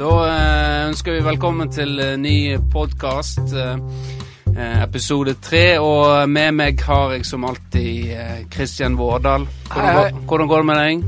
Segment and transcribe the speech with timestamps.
[0.00, 2.36] Da eh, ønsker vi velkommen til eh, ny
[2.72, 3.52] podkast.
[4.60, 5.64] Episode tre.
[5.80, 9.44] Og med meg har jeg som alltid Kristian Vårdal.
[9.68, 10.06] Hvordan, Hei, hei.
[10.14, 11.04] går- hvordan går det med deg?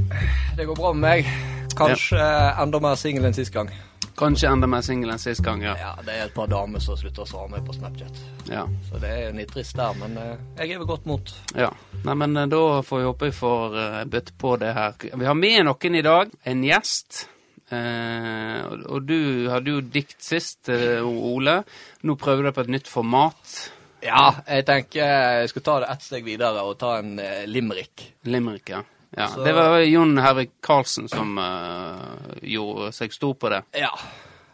[0.59, 1.33] Det går bra med meg.
[1.77, 2.29] Kanskje
[2.63, 3.71] enda mer singel enn sist gang.
[4.17, 5.73] Kanskje enda mer singel enn sist gang, ja.
[5.81, 8.21] Ja, Det er et par damer som slutter å svare meg på Snapchat.
[8.51, 8.67] ja.
[8.91, 11.33] Så det er litt trist der, men eh, jeg er ved godt mot.
[11.57, 11.71] ja.
[12.05, 14.93] Nei, men eh, da får vi håpe vi får uh, bøtte på det her.
[15.17, 16.31] Vi har med noen i dag.
[16.45, 17.29] En gjest.
[17.73, 21.63] Eh, og- du hadde jo dikt sist, eh, Ole.
[22.05, 23.71] Nå prøver du på et nytt format.
[24.03, 28.13] Ja, jeg tenker jeg skal ta det ett steg videre og ta en eh, limerick.
[28.25, 28.83] Limerick, ja.
[29.17, 29.27] ja.
[29.29, 33.63] Så- Det var Jon Hervik Karlsen som eh, gjorde seg stor på det.
[33.79, 33.91] Ja.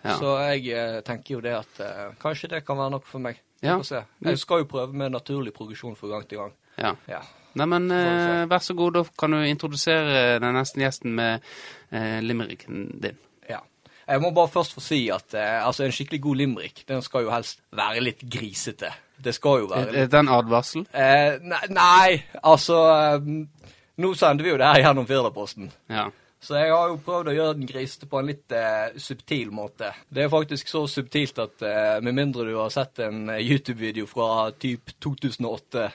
[0.05, 0.15] Ja.
[0.19, 3.41] Så jeg eh, tenker jo det at eh, kanskje det kan være noe for meg.
[3.61, 3.81] Ja.
[3.83, 4.05] se.
[4.23, 6.53] Jeg skal jo prøve med naturlig progresjon fra gang til gang.
[6.79, 6.93] Ja.
[7.09, 7.19] Ja.
[7.59, 8.37] Nei, men Får vi se.
[8.43, 11.41] eh, vær så god, da kan du introdusere den neste gjesten med
[11.93, 13.19] uh, limericken din.
[13.51, 13.61] ja.
[14.09, 17.27] Jeg må bare først få si at eh, altså en skikkelig god limerick, den skal
[17.27, 18.89] jo helst være litt grisete.
[19.25, 20.87] Det skal jo være Er det en advarsel?
[20.95, 23.29] Eh, nei, nei, altså eh,
[23.99, 25.69] Nå sender vi jo det her gjennom Firdaposten.
[25.91, 26.07] Ja.
[26.41, 29.91] Så jeg har jo prøvd å gjøre den grisete på en litt eh, subtil måte.
[30.09, 34.07] Det er faktisk så subtilt at eh, med mindre du har sett en eh, YouTube-video
[34.07, 35.89] fra typ 2008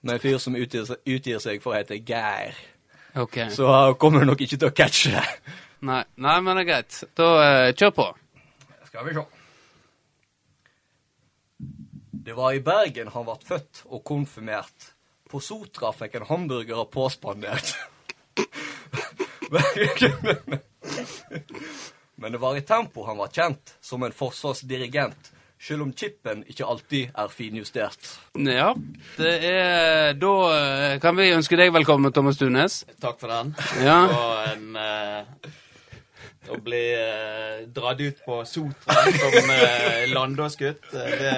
[0.00, 2.58] med en fyr som utgir, utgir seg for å hete Geir,
[3.14, 3.38] OK.
[3.50, 5.26] så eh, kommer du nok ikke til å catche det.
[5.88, 7.02] Nei, nei, men det er greit.
[7.16, 8.06] Da eh, kjør på.
[8.90, 9.24] Skal vi se.
[12.20, 14.92] Det var i Bergen han ble født og konfirmert.
[15.30, 17.76] På Sotra fikk en hamburger påspandert.
[22.20, 25.30] Men det var i tempo han var kjent, som en forsvarsdirigent.
[25.60, 28.06] Selv om chipen ikke alltid er finjustert.
[28.40, 28.70] Ja,
[29.18, 32.78] det er Da eh, kan vi ønske deg velkommen, Thomas Tunes.
[33.02, 33.52] Takk for den.
[33.84, 33.98] Ja.
[34.08, 35.50] Og en eh,
[36.50, 41.34] Å bli eh, dratt ut på Sotra som eh, landåsgutt, eh, det,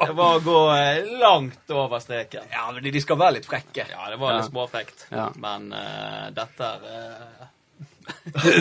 [0.00, 2.48] det var å gå eh, langt over streken.
[2.50, 3.84] Ja, men de- de skal være litt frekke.
[3.92, 4.50] Ja, det var litt Ja.
[4.50, 5.04] småfrekt.
[5.12, 5.28] Ja.
[5.36, 7.46] Men eh, dette er eh,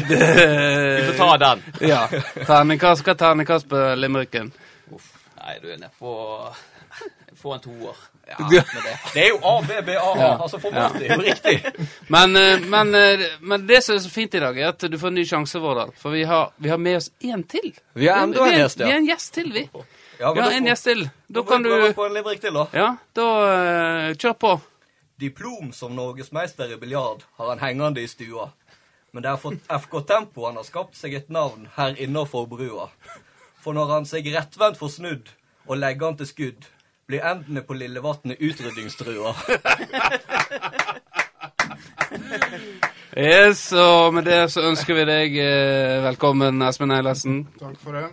[0.09, 1.63] Det, Vi får ta den.
[1.91, 2.07] ja.
[2.45, 4.51] Terningkast, hva er terningkast på limericken?
[4.91, 6.13] Nei, du er nede på
[7.37, 7.97] Få en toer.
[8.27, 8.63] Ja, det,
[9.13, 10.37] det er jo ABBAA, Ja.
[10.41, 11.61] altså for er jo riktig.
[12.13, 14.97] Men, eh, men, eh, men det som er så fint i dag, er at du
[14.99, 15.93] får en ny sjanse, Vårdal.
[15.97, 17.71] For vi har, vi har med oss én til.
[17.93, 18.85] Vi har enda en gjest, ja.
[18.85, 19.67] Vi er en gjest til, vi.
[20.19, 21.09] Ja, Vi har en gjest til.
[21.27, 22.65] Da kan du på en til, da.
[22.73, 23.27] Ja, da
[24.09, 24.59] uh, kjør på.
[25.19, 28.49] Diplom som norgesmester i biljard har han hengende i stua.
[29.17, 32.83] Men det er for FK Tempo han har skapt seg et navn her innafor brua.
[33.63, 35.31] For når han seg rettvendt får snudd
[35.65, 36.67] og legger han til skudd,
[37.09, 39.33] blir endene på Lillevatnet utryddingstrua.
[43.17, 47.39] Yes, og med det så ønsker vi deg eh, velkommen, Espen Eilertsen.
[47.57, 48.05] Takk for det.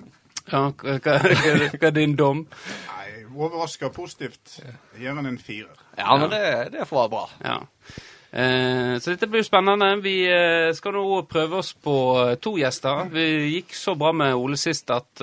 [0.48, 2.46] Ja, hva, hva, hva hva er din dom?
[2.94, 4.56] Nei, Overraska positivt.
[4.64, 5.76] Jeg gir han en firer.
[6.00, 6.44] Ja, men det,
[6.78, 7.28] det får være bra.
[7.44, 7.60] Ja.
[8.34, 9.92] Eh, så dette blir jo spennende.
[10.02, 13.06] Vi eh, skal nå prøve oss på eh, to gjester.
[13.14, 15.22] Vi gikk så bra med Ole sist at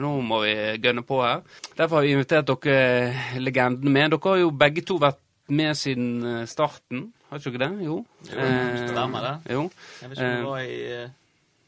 [0.00, 0.54] nå må vi
[0.84, 1.44] gønne på her.
[1.74, 4.12] Derfor har vi invitert dere legenden med.
[4.12, 7.84] Dere har jo begge to vært med siden starten, har ikke dere det?
[7.84, 8.04] Jo.
[8.30, 9.34] Eh, stemmer det.
[9.52, 9.64] Jo.
[10.00, 11.10] Jeg vet ikke om det var i eh,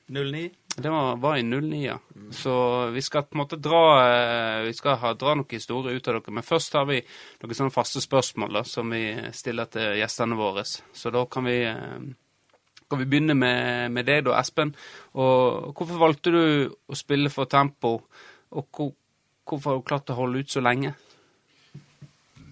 [0.09, 0.45] 09.
[0.79, 1.99] Det var, var i 09, ja.
[2.31, 6.09] Så vi skal på en måte dra eh, Vi skal ha, dra noen historier ut
[6.09, 6.35] av dere.
[6.37, 6.99] Men først har vi
[7.41, 10.67] noen sånne faste spørsmål da, som vi stiller til gjestene våre.
[10.69, 12.51] Så da kan vi, eh,
[12.91, 14.75] kan vi begynne med, med deg, da, Espen.
[15.17, 17.95] Og hvorfor valgte du å spille for Tempo?
[18.53, 18.93] Og hvor,
[19.49, 20.93] hvorfor har du klart å holde ut så lenge?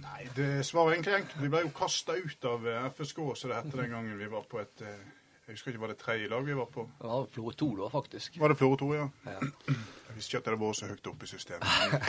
[0.01, 1.45] Nei, det svaret er egentlig enkelt.
[1.45, 2.65] Vi ble jo kasta ut av
[2.97, 5.05] FSK, som det het den gangen vi var på et eh,
[5.45, 6.87] Jeg husker ikke, var det tredje lag vi var på?
[7.01, 8.39] Det var Florø 2 da, faktisk.
[8.41, 9.09] Var det Florø 2, ja?
[9.29, 9.41] Ja.
[9.69, 12.07] Jeg visste ikke at det var så høyt oppe i systemet.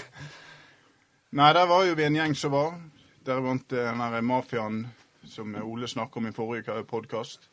[1.35, 2.77] Nei, der var jo vi en gjeng som var.
[3.27, 4.85] Der vant eh, den der mafiaen
[5.27, 7.49] som Ole snakket om i forrige podkast.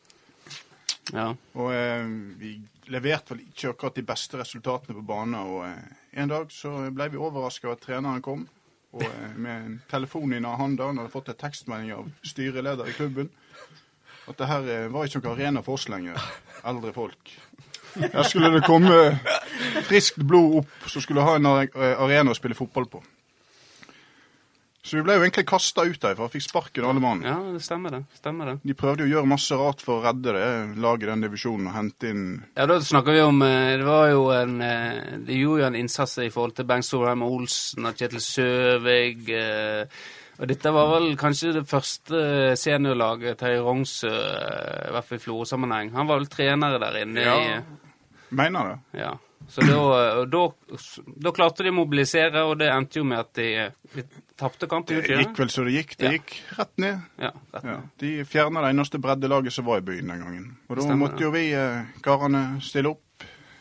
[1.11, 1.33] Ja.
[1.59, 2.07] Og eh,
[2.39, 2.55] vi
[2.93, 5.35] leverte vel ikke akkurat de beste resultatene på banen.
[5.41, 8.47] Og eh, en dag så ble vi overraska over at treneren kom.
[8.93, 12.95] Og eh, med en telefon i hånda, han hadde fått en tekstmelding av styreleder i
[12.95, 13.31] klubben,
[14.29, 16.19] at det her eh, var ikke noen arena for oss lenger,
[16.69, 17.33] eldre folk.
[17.93, 18.95] Her skulle det komme
[19.85, 23.03] friskt blod opp, som skulle ha en eh, arena å spille fotball på.
[24.83, 27.21] Så vi ble jo egentlig kasta ut derfra, fikk sparken alle mann.
[27.23, 28.01] ja, det stemmer det.
[28.19, 28.55] Stemmer det.
[28.67, 30.49] De prøvde jo å gjøre masse rart for å redde det
[30.83, 32.25] laget i den divisjonen og hente inn
[32.57, 34.57] Ja, da snakker vi om eh, Det var jo en
[35.23, 39.23] De gjorde jo en innsats i forhold til Bengt Storheim og Olsen og Kjetil Søvig.
[39.31, 39.87] eh,
[40.39, 42.21] Og dette var vel kanskje det første
[42.57, 45.91] seniorlaget til Rognsø, eh, i hvert fall i Florø-sammenheng.
[45.93, 47.21] Han var vel trener der inne.
[47.21, 47.35] Ja.
[47.59, 49.01] i Mener det.
[49.03, 49.11] Ja.
[49.47, 50.41] Så da, da,
[51.19, 53.47] da klarte de å mobilisere, og det endte jo med at de,
[53.93, 54.05] de
[54.39, 55.01] tapte kampen.
[55.03, 55.97] Det gikk vel så det gikk.
[55.99, 56.11] Det Ja.
[56.15, 57.01] gikk rett ned.
[57.19, 57.75] Ja, rett Ja.
[57.75, 57.89] ned.
[57.99, 60.47] De fjerna det eneste breddelaget som var i byen den gangen.
[60.69, 63.03] Og da Stemmer, måtte jo vi eh, karene stille opp.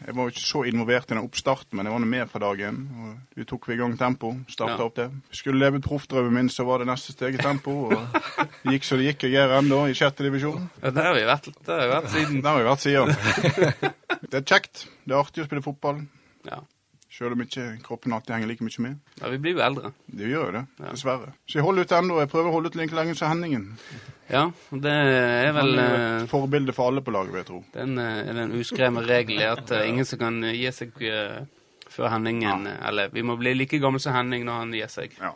[0.06, 2.78] Jeg var ikke så involvert i den oppstarten, men jeg var med fra dagen.
[3.02, 4.32] Og vi tok vi i gang tempo.
[4.50, 4.84] Starta Ja.
[4.86, 5.10] opp det.
[5.32, 7.70] Skulle leve proffdrømmen min, så var det neste steg i tempo.
[7.90, 7.94] Og
[8.64, 9.28] det gikk så det gikk.
[9.30, 10.68] Jeg er ennå i sjette divisjon.
[10.82, 12.42] Ja, det har vi vært, det har vi vært siden.
[12.42, 13.14] Det har vi vært siden.
[14.32, 14.86] Det er kjekt.
[15.06, 16.02] Det er artig å spille fotball.
[16.48, 16.60] Ja.
[17.12, 18.98] Selv om ikke kroppen alltid henger like mye med.
[19.20, 19.90] ja, vi blir jo eldre.
[20.08, 20.90] Det gjør jo det, Ja.
[20.94, 21.32] dessverre.
[21.46, 22.18] Så jeg holder ut ennå.
[22.22, 23.66] Jeg prøver å holde ut like lenge som Henningen.
[24.30, 27.46] Ja, det er Han vel er eh, et forbilde for alle på laget, vil jeg
[27.50, 27.64] tro.
[27.74, 31.44] den, er den uskrevne regelen er at eh, ingen som kan gi seg eh,
[31.92, 32.88] før Henningen ja.
[32.88, 35.12] Eller vi må bli like gamle som Henning når han gir seg.
[35.20, 35.34] Ja.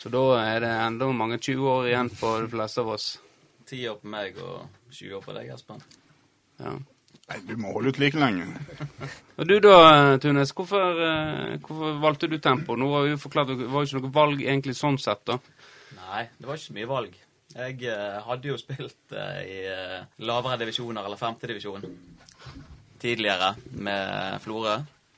[0.00, 3.18] Så da er det enda mange 20 år igjen på de fleste av oss.
[3.66, 5.82] Ti år på meg og 20 år på deg, Espen.
[6.62, 6.72] Ja.
[7.26, 8.44] Nei, du må holde ut like lenge.
[9.38, 9.72] Og du da,
[10.22, 12.76] Tunes, hvorfor, eh, hvorfor valgte du tempo?
[12.78, 15.38] Nå var jo forklart, Det var jo ikke noe valg egentlig sånn sett, da.
[15.96, 17.16] Nei, det var ikke så mye valg.
[17.56, 21.82] Jeg eh, hadde jo spilt eh, i eh, lavere divisjoner, eller femtedivisjon,
[23.02, 24.76] tidligere med Florø.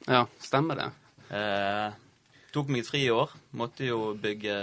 [0.08, 0.88] Ja, stemmer det.
[1.34, 1.90] Eh,
[2.55, 3.34] tok meg et friår.
[3.60, 4.56] Måtte jo bygge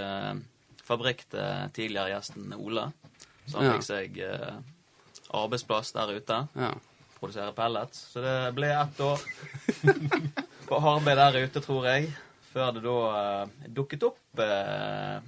[0.86, 2.88] fabrikk til tidligere gjesten Ole.
[3.46, 3.76] Så han Ja.
[3.76, 4.58] fikk seg eh,
[5.30, 6.42] arbeidsplass der ute.
[6.58, 6.72] Ja.
[7.26, 7.98] Produsere pellets.
[8.12, 9.22] Så det ble ett år
[10.68, 12.12] på arbeid der ute, tror jeg.
[12.52, 12.98] Før det da
[13.42, 15.18] uh, dukket opp uh,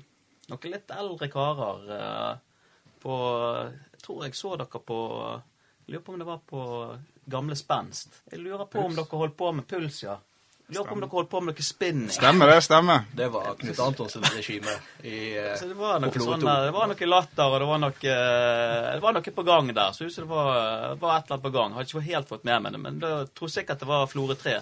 [0.49, 2.69] noen litt eldre karer uh,
[3.03, 3.17] på
[3.67, 5.01] Jeg tror jeg så dere på
[5.89, 6.63] jeg Lurer på om det var på
[7.35, 8.23] Gamle Spenst.
[8.31, 10.15] Jeg lurer på om dere holdt på med puls, ja.
[10.69, 12.11] Lurer på om dere holdt på med noe spinning.
[12.13, 13.07] Stemmer det, stemmer.
[13.17, 16.91] Det var Knut Antonsens regime i eh, Så det var noe sånn der, det var
[16.91, 19.95] noe latter, og det var noe, eh, det var noe på gang der.
[19.97, 20.51] Så husker det var,
[21.01, 21.73] var et eller annet på gang.
[21.73, 24.37] Jeg Hadde ikke helt fått med meg det, men jeg tror sikkert det var Flore
[24.43, 24.55] 3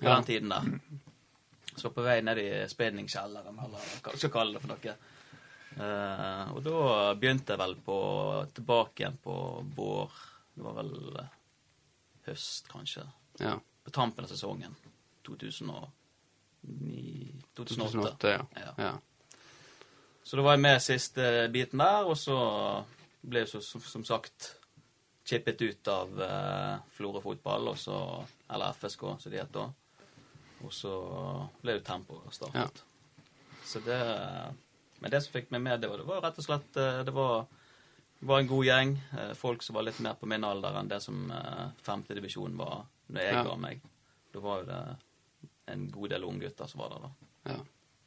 [0.00, 0.68] på den tiden der.
[1.78, 4.96] Så på vei ned i spinningskjelleren, eller hva skal jeg kalle det for noe.
[5.72, 6.80] Uh, og da
[7.16, 7.98] begynte jeg vel på
[8.52, 9.36] tilbake igjen på
[9.72, 10.18] vår
[10.52, 10.90] Det var vel
[12.26, 13.06] høst, kanskje.
[13.40, 13.54] ja.
[13.82, 14.74] På tampen av sesongen.
[15.26, 15.90] 2009
[17.54, 17.54] 2008.
[17.54, 18.46] 2008, ja.
[18.54, 18.74] Ja.
[18.78, 18.92] ja.
[20.24, 22.36] Så da var jeg med siste biten der, og så
[23.26, 24.52] ble jeg så, som, som sagt
[25.26, 27.96] chippet ut av eh, Florø fotball, og så,
[28.50, 29.66] eller FSK, som de het da.
[30.62, 30.92] Og så
[31.62, 32.84] ble det tempo startet.
[33.66, 33.98] Så det
[35.02, 37.12] Men det som fikk meg med, det var, det var rett og slett eh, Det
[37.14, 37.46] var,
[38.22, 38.92] var en god gjeng.
[39.18, 42.84] eh, Folk som var litt mer på min alder enn det som eh, femte var
[43.08, 43.42] når jeg Ja.
[43.44, 43.80] ga meg.
[44.32, 44.82] Da var jo det
[45.66, 47.10] en god del unggutter som var der, da.
[47.52, 47.58] ja.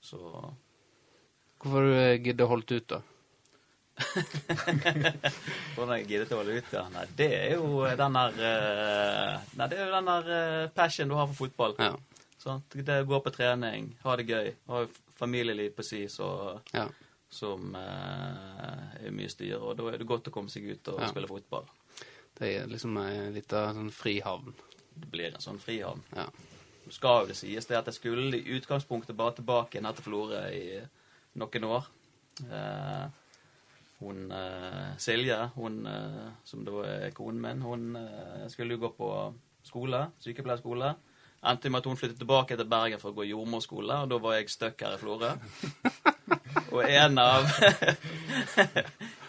[0.01, 0.17] Så
[1.59, 1.85] Hvorfor har
[2.17, 3.01] du giddet å holde ut, da?
[5.75, 6.83] Hvordan jeg giddet å holde ut, ja.
[6.93, 11.09] Nei, det er jo den der eh, Nei, det er jo den der eh, passion
[11.11, 11.75] du har for fotball.
[11.79, 11.95] Ja.
[12.41, 14.83] Sånn, Det å gå på trening, ha det gøy, ha
[15.17, 16.29] familieliv på si så,
[16.75, 16.85] Ja.
[17.31, 21.01] som eh, er mye styr, og da er det godt å komme seg ut og
[21.01, 21.09] Ja.
[21.09, 21.65] spille fotball.
[22.35, 24.53] Det er liksom en lita sånn frihavn.
[24.95, 26.03] Det blir en sånn frihavn.
[26.15, 26.27] Ja.
[26.93, 30.41] Skal jo det sies det at jeg skulle i utgangspunktet bare tilbake igjen til Florø
[30.53, 30.81] i
[31.41, 31.87] noen år.
[32.45, 33.05] Eh,
[34.03, 38.91] hun eh, Silje, hun eh, som da er konen min, hun eh, skulle jo gå
[38.97, 39.09] på
[39.65, 40.93] skole, sykepleierskole.
[41.45, 44.39] Endte med at hun flyttet tilbake til Bergen for å gå jordmorskole, og da var
[44.39, 45.35] jeg stuck her i Florø.
[46.75, 47.45] Og en av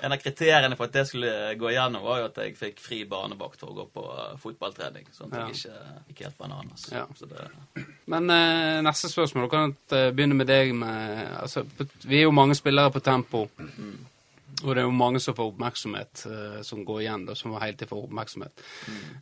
[0.00, 2.98] En av kriteriene for at det skulle gå igjennom, var jo at jeg fikk fri
[3.08, 4.02] barnevakt for å gå på
[4.42, 5.08] fotballtrening.
[5.16, 6.84] Sånn at jeg ikke gikk helt bananas.
[6.92, 7.06] Ja.
[7.16, 7.48] Så det,
[8.12, 9.48] Men eh, neste spørsmål.
[9.48, 11.64] Du kan begynne med deg med altså,
[12.04, 13.46] Vi er jo mange spillere på tempo.
[14.64, 17.66] Og det er jo mange som får oppmerksomhet, eh, som går igjen, da, som var
[17.66, 18.62] heltid får oppmerksomhet.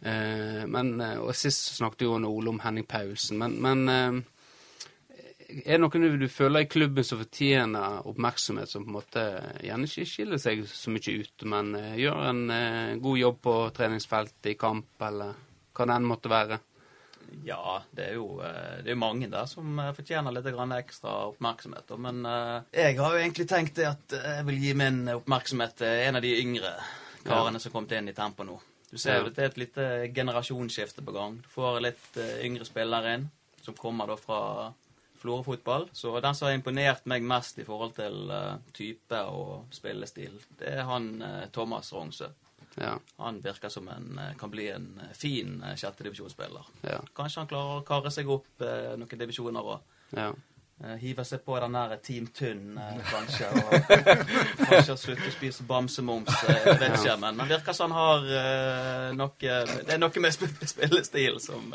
[0.03, 3.39] Eh, men, eh, og Sist snakket jo Ole om Henning Paulsen.
[3.39, 4.25] Men, men
[5.65, 9.25] er det noen du føler i klubben som fortjener oppmerksomhet, som på en måte
[9.65, 12.45] gjerne ikke skiller seg så mye ut, men gjør en
[13.03, 15.35] god jobb på treningsfeltet, i kamp, eller
[15.75, 16.61] hva det enn måtte være?
[17.45, 21.91] Ja, det er jo eh, det er mange der som eh, fortjener litt ekstra oppmerksomhet.
[22.01, 26.07] Men eh, jeg har jo egentlig tenkt det at jeg vil gi min oppmerksomhet til
[26.07, 26.73] en av de yngre
[27.25, 28.57] karene som kom inn i Tempo nå.
[28.91, 29.31] Du ser jo Ja.
[29.31, 29.85] det er et lite
[30.15, 31.37] generasjonsskifte på gang.
[31.43, 33.29] Du får litt yngre spillere inn,
[33.61, 34.73] som kommer da fra
[35.21, 35.89] Florø-fotball.
[35.93, 38.31] Så den som har imponert meg mest i forhold til
[38.77, 41.09] type og spillestil, det er han
[41.53, 42.29] Thomas Rongsø.
[42.77, 46.65] Ja, Han virker som en eh, kan bli en eh, fin eh, sjettedivisjonsspiller.
[46.83, 49.79] ja, Kanskje han klarer å karre seg opp eh, noen divisjoner og
[50.17, 50.33] ja.
[50.83, 53.47] eh, hive seg på den der Team Tynn, eh, kanskje.
[53.55, 53.71] Og
[54.67, 56.35] Kanskje slutte å spise bamsemums.
[56.49, 60.35] Jeg vet ikke, men han virker som han har eh, noe Det er noe med
[60.35, 61.71] spillestil som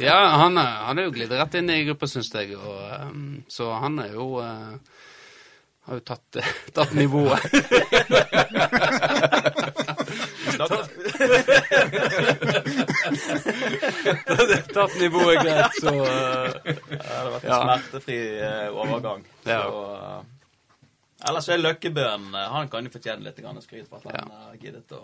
[0.00, 2.56] Ja, han, han er jo glidd rett inn i gruppa, syns jeg.
[2.56, 2.80] Og,
[3.12, 4.30] um, så han er jo
[5.88, 6.40] Har jo tatt,
[6.76, 7.44] tatt nivået.
[14.74, 17.60] tatt nivået greit, så uh, Ja, det har vært en Ja.
[17.62, 19.24] smertefri uh, overgang.
[19.44, 19.62] Ja.
[19.62, 24.14] Så, uh, ellers er Løkkebøen Han kan jo fortjene litt grann skryt for at han
[24.30, 24.44] Ja.
[24.48, 25.02] har giddet å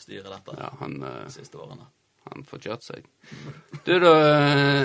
[0.00, 1.84] styre dette ja, han, de siste årene.
[2.30, 3.04] han får kjørt seg.
[3.84, 4.14] Du da,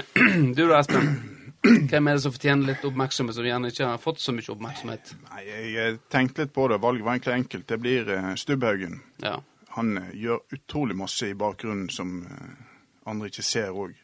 [0.57, 1.31] du da, Espen.
[1.65, 5.15] Hvem er det som fortjener litt oppmerksomhet, som gjerne ikke har fått så mye oppmerksomhet?
[5.31, 5.41] Nei,
[5.73, 6.77] jeg tenkte litt på det.
[6.83, 7.65] Valget var egentlig enkelt.
[7.71, 8.99] Det blir Stubbhaugen.
[9.23, 9.39] Ja.
[9.75, 12.65] Han eh, gjør utrolig masse i bakgrunnen som eh,
[13.11, 13.95] andre ikke ser òg.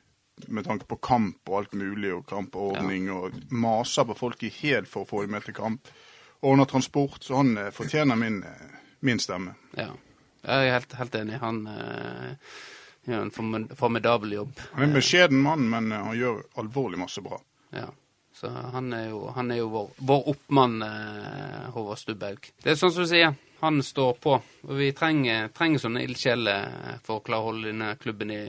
[0.47, 4.87] Med tanke på kamp og alt mulig, og kampordning, og maser på folk i hæl
[4.89, 5.91] for å få dem med til kamp.
[6.41, 8.41] Ordner transport, så han eh, fortjener min,
[9.05, 9.57] min stemme.
[9.77, 9.91] ja.
[10.41, 11.35] Jeg er helt, helt enig.
[11.37, 12.53] Han øh,
[13.05, 14.55] gjør en formidabel jobb.
[14.71, 17.37] Han er en beskjeden mann, men han gjør alvorlig masse bra.
[17.77, 17.91] Ja.
[18.33, 20.81] Så han er jo, han er jo vår, vår oppmann,
[21.75, 22.49] Håvard Stubbaug.
[22.63, 24.33] Det er sånn som du sier, han står på.
[24.67, 28.41] Og vi trenger, trenger sånne ildsjeler for å klare å holde denne klubben i,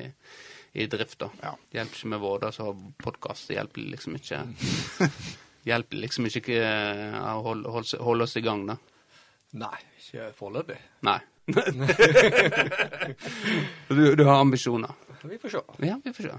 [0.72, 1.18] i drift.
[1.20, 1.28] da.
[1.42, 1.52] Ja.
[1.70, 3.48] Det hjelper ikke med Våda som har podkast.
[3.50, 4.38] Det hjelper liksom ikke
[5.70, 8.76] hjelper liksom ikke eh, å holde, holde, holde oss i gang, da.
[9.62, 10.80] Nei, ikke foreløpig.
[11.06, 11.20] Nei.
[13.88, 14.90] du, du har ambisjoner.
[15.22, 15.60] Vi får se.
[15.86, 16.30] Ja, vi får se.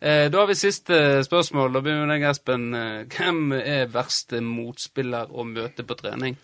[0.00, 1.72] Eh, da har vi siste spørsmål.
[1.76, 2.74] Da begynner med deg, Espen.
[2.74, 6.36] Eh, Hvem er verste motspiller å møte på trening?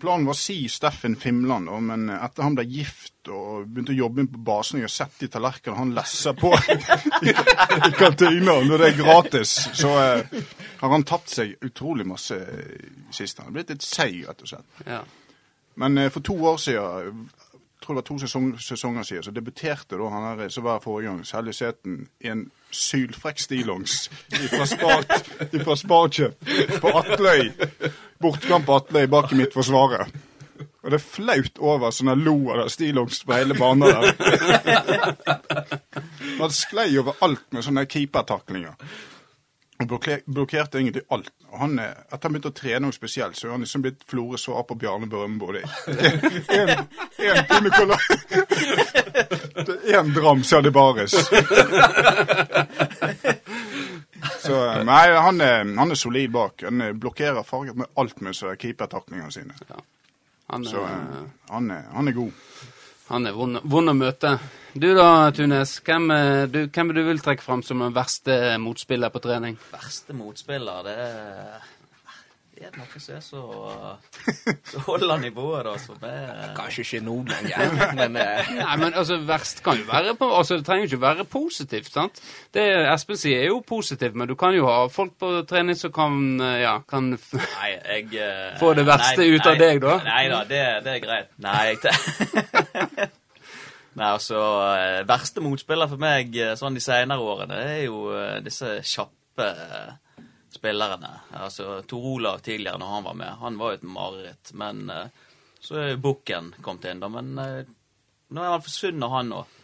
[0.00, 4.24] Planen var å si Steffen Fimland, men etter han ble gift og begynte å jobbe
[4.32, 6.52] på basen og har sett de tallerkenene han lesser på
[7.88, 10.42] i kantina når det er gratis, så eh,
[10.80, 12.38] har han tatt seg utrolig masse
[13.10, 13.28] sist.
[13.28, 13.42] siste.
[13.42, 14.82] Han er blitt litt seig, rett og slett.
[14.86, 15.02] Ja.
[15.78, 17.22] Men eh, for to år siden,
[17.78, 20.80] jeg tror det var to sesong, sesonger siden, så debuterte da han her som var
[20.84, 24.10] forrige gang, Selje Sæten, i en sylfrekk stillongs
[25.64, 26.50] fra Sparkjøp
[26.82, 27.52] på Atløy.
[28.20, 30.08] Bortkamp Atle i bak i mitt forsvaret.
[30.82, 34.04] Og det flaut over sånn han lo av det stillongs på hele banen der.
[36.38, 38.74] Han sklei over alt med sånne keepertaklinger.
[39.78, 39.86] Og
[40.26, 41.30] blokkerte egentlig alt.
[41.52, 44.02] Og han, er- Etter han begynte å trene noe spesielt, så er han liksom blitt
[44.10, 45.52] Flore svar på Bjarne Brøndbo.
[45.54, 45.62] Det
[49.78, 51.14] er er dram Sadibaris.
[54.42, 56.64] Så nei, han er, han er solid bak.
[56.66, 59.56] Han eh, blokkerer farget med alt med så keepertaklingene sine.
[60.48, 60.84] Han, er, så
[61.52, 62.44] han er, han er god.
[63.08, 64.36] han er vond, vond å møte.
[64.78, 65.78] Du da, Tunes.
[65.84, 66.12] Hvem,
[66.52, 69.58] du, hvem du vil trekke fram som den verste motspiller på trening?
[69.72, 71.66] Verste motspiller, det er
[72.58, 73.40] Det er noe som er så
[74.66, 79.20] Så holder nivået, da, som er Kanskje ikke nå lenger, men eh, Nei, men altså,
[79.28, 82.18] verst kan jo være på, altså, Det trenger jo ikke være positivt, sant?
[82.54, 85.92] Det Espen sier, er jo positivt, men du kan jo ha folk på trening som
[85.94, 89.76] kan, eh, ja, kan Nei, jeg eh, Få det verste nei, ut av nei, deg,
[89.86, 89.94] da?
[90.08, 91.28] Nei da, det, det er greit.
[91.46, 91.78] Nei, jeg
[93.98, 94.38] Nei, altså
[94.74, 98.80] eh, Verste motspiller for meg eh, sånn de senere årene, det er jo eh, disse
[98.82, 99.90] kjappe eh,
[100.54, 101.10] spillerne.
[101.32, 104.52] Altså Tor Olav tidligere, når han var med, han var jo et mareritt.
[104.54, 105.06] Men eh,
[105.60, 107.10] så er Bukken kommet inn, da.
[107.12, 107.70] Men eh,
[108.28, 109.54] nå er han forsvunnet, han òg.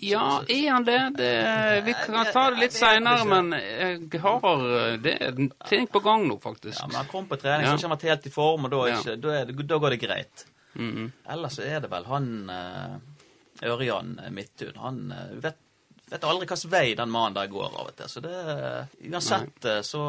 [0.00, 1.00] Ja, er han det?
[1.18, 1.32] det
[1.84, 6.38] vi kan ta det litt seinere, men jeg har Det er ting på gang nå,
[6.40, 6.78] faktisk.
[6.80, 8.80] Ja, men han kom på trening, så ikke han vært helt i form, og da,
[8.94, 10.46] ikke, da, det, da går det greit.
[10.78, 11.12] Mhm.
[11.34, 12.96] Ellers er det vel han eh,
[13.68, 14.76] Ørjan Midthun.
[14.76, 15.58] Han eh, vet,
[16.10, 18.08] vet aldri hvilken vei den mannen der går av og til.
[18.08, 18.32] Så det
[19.10, 19.74] Uansett Nei.
[19.86, 20.02] så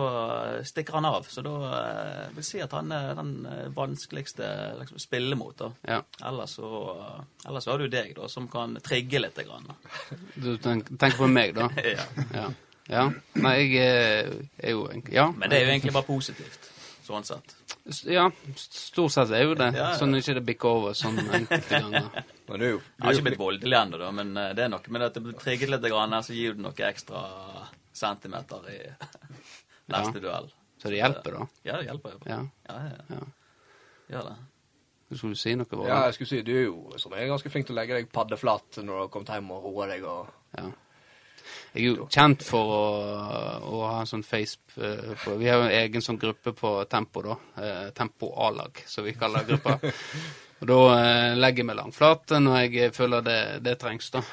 [0.68, 1.28] stikker han av.
[1.30, 4.48] Så da eh, vil jeg si at han er den eh, vanskeligste
[4.80, 5.56] liksom, spille mot.
[5.60, 5.70] da.
[5.88, 6.00] Ja.
[6.30, 6.70] Ellers så,
[7.46, 9.38] ellers så har du deg, da, som kan trigge litt.
[9.40, 9.70] Grann.
[10.36, 11.70] Du tenk- tenker på meg, da?
[11.90, 12.06] Ja.
[12.36, 12.48] Ja.
[12.90, 13.06] ja.
[13.40, 15.30] Nei, jeg er, er jo egentlig Ja.
[15.36, 16.70] Men det er jo egentlig bare positivt,
[17.08, 17.56] sånn sett.
[18.06, 18.28] Ja,
[18.60, 19.72] stort sett er jo det.
[19.74, 19.98] Ja, ja.
[19.98, 22.10] Sånn ikke det bikker over sånn enkelte ganger.
[22.50, 24.94] men du du, Jeg har ikke blitt voldelig ennå, da, men eh, det er noe
[24.94, 27.24] med at det blir trigget litt, grann, så gir du noe ekstra
[27.96, 28.78] centimeter i
[29.96, 30.52] neste duell.
[30.80, 31.48] Så det hjelper, da.
[31.68, 32.20] Ja, det hjelper.
[32.30, 32.44] Ja.
[32.70, 33.26] Ja, ja, Ja.
[34.10, 34.38] Gjør det.
[35.18, 35.66] Skulle du si noe?
[35.74, 35.90] Våre?
[35.90, 38.12] Ja, jeg skulle si, du er jo som er ganske flink til å legge deg
[38.14, 40.68] paddeflat når du har kommet hjem og roer deg og Ja.
[41.74, 42.84] Jeg er jo kjent for å,
[43.70, 46.72] å ha en sånn face eh, på Vi har jo en egen sånn gruppe på
[46.90, 47.36] Tempo, da.
[47.62, 49.76] Eh, Tempo A-lag, som vi kaller gruppa.
[50.60, 54.24] Og da eh, legger jeg meg langflat når jeg føler det, det trengs, da.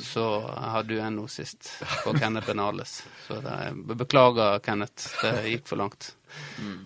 [0.00, 1.72] Så hadde du en nå sist,
[2.04, 3.00] på Kenneth Benales.
[3.26, 3.56] Så det,
[3.98, 5.10] beklager, Kenneth.
[5.20, 6.12] Det gikk for langt.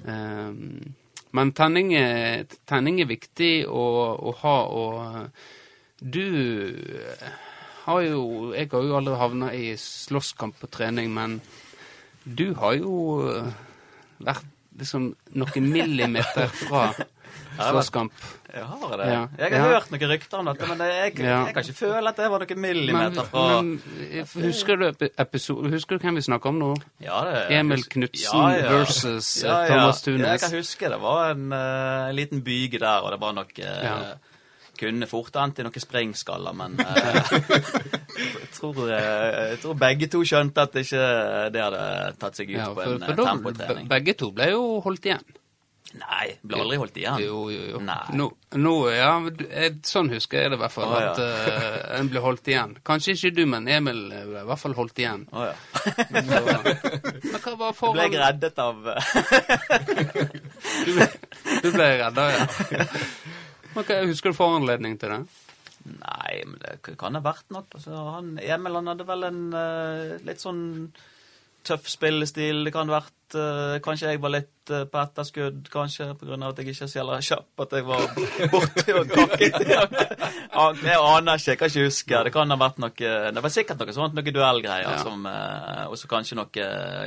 [0.08, 0.50] Eh,
[1.30, 3.84] Men tenning er, tenning er viktig å,
[4.18, 6.24] å ha, og du
[7.90, 8.22] har jo
[8.56, 11.40] Jeg har jo aldri havna i slåsskamp på trening, men
[12.24, 12.96] du har jo
[13.28, 13.52] eh,
[14.20, 14.46] vært
[14.80, 16.90] liksom noen millimeter fra
[17.70, 18.12] slåsskamp.
[18.50, 19.06] Jeg har det.
[19.12, 19.18] Ja.
[19.38, 19.74] Jeg har Ja.
[19.76, 22.42] hørt noen rykter om dette, men jeg, jeg, jeg kan ikke føle at det var
[22.42, 26.70] noen millimeter fra men men, husker, du episode, husker du hvem vi snakker om nå?
[27.04, 30.26] ja, det, Emil Knutsen versus, eh, Thomas Thunes.
[30.26, 33.84] Jeg kan huske det var en eh, liten byge der, og det var nok eh,
[33.86, 34.00] Ja.
[34.80, 37.18] Kunne fort endt i noen sprengskaller, men eh,
[38.20, 41.04] jeg, tror, eh, jeg tror begge to skjønte at ikke
[41.52, 41.82] det hadde
[42.22, 43.20] tatt seg ut Ja, på en for tempotrening.
[43.20, 43.92] da, tempotrening.
[43.92, 45.28] begge to ble jo holdt igjen.
[45.98, 47.16] Nei, ble aldri holdt igjen.
[47.18, 47.78] Jo, jo, jo.
[47.82, 48.26] Nå,
[48.62, 51.08] nå, ja, du- sånn husker jeg det i hvert fall, ja.
[51.10, 52.76] at eh, en ble holdt igjen.
[52.86, 55.24] Kanskje ikke du, men Emil ble i hvert fall holdt igjen.
[55.34, 55.56] Å ja.
[55.74, 59.02] Så, men hva var Ble jeg reddet av eh,
[60.86, 61.10] Du ble,
[61.64, 62.46] du ble redda, ja.
[63.76, 65.22] Men hva, husker du foranledning til det?
[65.88, 67.64] Nei, men det kan ha vært noe.
[67.72, 70.60] Altså, han, Emil han hadde vel en uh, litt sånn
[71.66, 72.66] tøff spillestil.
[72.66, 76.38] Det kan ha vært uh, Kanskje jeg var litt uh, på etterskudd, kanskje pga.
[76.50, 77.48] at jeg ikke er så jævla kjapp.
[77.64, 78.04] At jeg var
[78.54, 79.60] borti og kakket.
[80.60, 82.18] Jeg aner ikke, jeg kan ikke huske.
[82.26, 84.90] Det kan ha vært noe Det var sikkert noe sånt, noe duellgreier.
[84.90, 84.98] Ja.
[85.00, 85.24] som,
[85.88, 86.66] Og så kanskje noe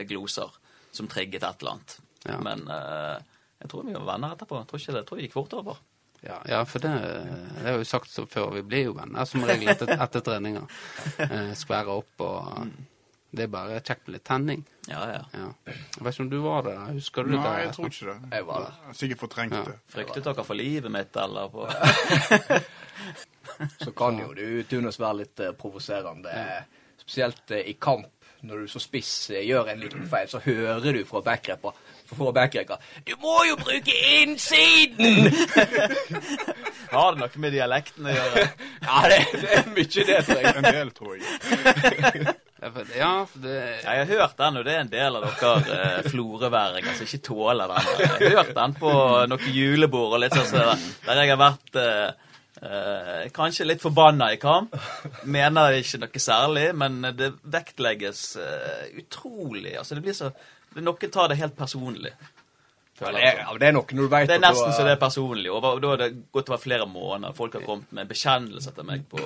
[0.10, 0.56] gloser
[0.96, 1.96] som trigget et eller annet.
[2.26, 2.40] Ja.
[2.42, 4.64] Men jeg tror vi var venner etterpå.
[4.64, 5.84] Jeg tror ikke det, jeg tror det gikk fort over.
[6.24, 6.94] Ja, ja for det,
[7.60, 8.54] det har jo sagt så før.
[8.56, 10.68] Vi blir jo venner som regel etter, etter treninger.
[11.28, 12.72] Eh, skværer opp og
[13.34, 14.60] Det er bare kjekt med litt tenning.
[14.86, 15.22] Ja, ja.
[15.34, 15.48] Ja.
[15.66, 16.76] Jeg vet ikke om du var det?
[17.00, 17.54] Husker du Nei, det?
[17.64, 18.18] jeg tror ikke det.
[18.38, 18.94] Jeg var der.
[19.00, 19.64] Sikkert fortrengt Ja.
[19.72, 19.78] det.
[19.90, 21.66] Fryktet dere for livet mitt, eller på
[23.84, 26.34] Så kan jo du Tunes være litt eh, provoserende.
[27.02, 28.08] Spesielt eh, i kamp.
[28.44, 31.72] Når du så spiss eh, gjør en liten feil, så hører du fra backrepa
[32.14, 32.76] fra backrepa
[33.08, 35.30] Du må jo bruke innsiden!
[36.94, 38.44] Har det noe med dialekten å gjøre?
[38.84, 40.56] Ja, det, det er mye det, tror jeg.
[40.60, 41.24] En del, tror jeg.
[42.64, 43.54] Ja, for- Ja, for det
[43.84, 47.08] Ja, jeg har hørt den, og det er en del av dere eh, florøværinger som
[47.10, 47.90] ikke tåler den.
[48.04, 48.94] Jeg har hørt den på
[49.32, 50.54] noen julebord og litt sånn
[51.08, 52.14] der jeg har vært eh,
[52.64, 54.76] eh, kanskje litt forbanna i kamp.
[55.24, 59.78] Mener ikke noe særlig, men det vektlegges eh, utrolig.
[59.78, 60.34] Altså, det blir så
[60.74, 62.10] Noen tar det helt personlig.
[62.98, 65.02] Ja, det, er, det er noe når du vet Det er nesten så det er
[65.02, 65.52] personlig.
[65.54, 67.34] Og da har det gått over flere måneder.
[67.38, 69.20] Folk har kommet med bekjennelser til meg på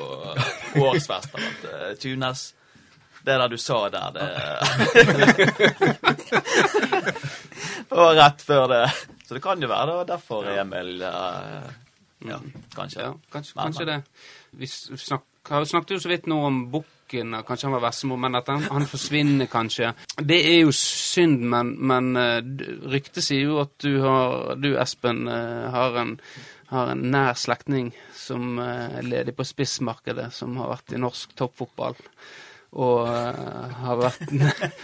[0.81, 1.35] årsfest.
[1.63, 2.53] Uh, Tunes,
[3.27, 4.27] det der du sa der, det
[7.87, 8.85] Det var rett før det.
[9.27, 11.67] Så det kan jo være det var derfor Emil eh,
[12.25, 12.39] Ja,
[12.75, 13.01] kanskje.
[13.01, 13.97] Ja, kanskje, kanskje det.
[14.57, 18.49] Vi snak, snakket jo så vidt nå om bukken, kanskje han var Vestmo, men at
[18.49, 19.93] han, han forsvinner kanskje.
[20.17, 22.39] Det er jo synd, men, men eh,
[22.89, 26.17] ryktet sier jo at du, har, du Espen, eh, har en,
[26.73, 31.37] har en nær slektning som eh, er ledig på spissmarkedet, som har vært i norsk
[31.37, 32.01] toppfotball.
[32.77, 34.31] Og uh, har vært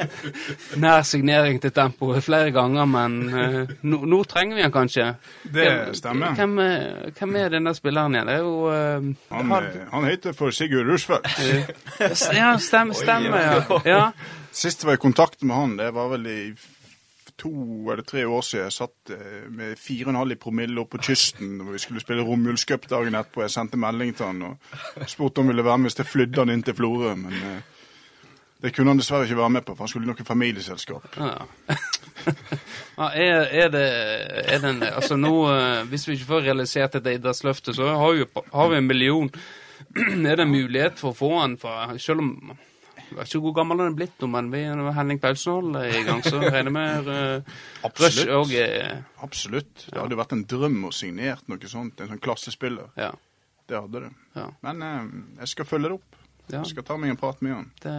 [0.81, 5.07] nær signering til Tempo flere ganger, men uh, nå, nå trenger vi han kanskje.
[5.53, 5.67] Det
[5.99, 6.33] stemmer.
[6.39, 8.31] Hvem, er- hvem er denne spilleren igjen?
[8.33, 11.27] Eh, Han, eh, han heter for Sigurd Rushfeldt.
[12.39, 13.81] Ja, stemmer, stemmer ja.
[13.85, 14.05] ja.
[14.53, 16.39] Sist jeg var i kontakt med han, det var vel i
[17.43, 17.49] to
[17.91, 18.67] eller tre år siden.
[18.69, 21.81] Jeg satt eh, med fire og en halv i promille oppe på kysten og vi
[21.81, 23.41] skulle spille romjulscup dagen etterpå.
[23.43, 26.43] Jeg sendte melding til han og spurte om han ville være med hvis jeg flydde
[26.45, 27.15] han inn til Florø.
[27.19, 27.61] Men eh,
[28.63, 31.17] det kunne han dessverre ikke være med på, for han skulle i noe familieselskap.
[31.19, 31.35] ja.
[32.97, 33.87] ja er, er det,
[34.53, 38.13] er det en, Altså nå, eh, hvis vi ikke får realisert dette idrettsløftet, så har
[38.15, 39.31] vi, har vi en million.
[40.29, 42.53] er det en mulighet for å få han fra Selv om
[43.13, 45.91] jeg vet ikke hvor gammel han er blitt nå, men vi, er Henning Paulsen er
[45.99, 48.31] i gang, så regner med uh, Absolutt.
[48.33, 49.85] og uh, Absolutt.
[49.85, 52.01] Det hadde jo vært en drøm å signere noe sånt.
[52.01, 52.89] En sånn klassespiller.
[52.97, 53.11] Ja.
[53.69, 54.11] Det hadde det.
[54.39, 56.22] ja, Men uh, jeg skal følge det opp.
[56.51, 57.69] Ja Jeg skal ta meg en prat med han.
[57.83, 57.93] det,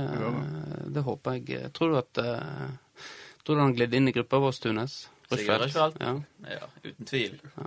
[0.94, 1.72] det håper jeg.
[1.72, 2.68] Tror du at uh,
[3.44, 5.08] Tror du han gled inn i gruppa vår, Tunes?
[5.32, 5.96] Sigurd Rushfeldt?
[6.00, 6.20] Ja.
[6.60, 7.40] Ja, uten tvil.
[7.56, 7.64] Ja.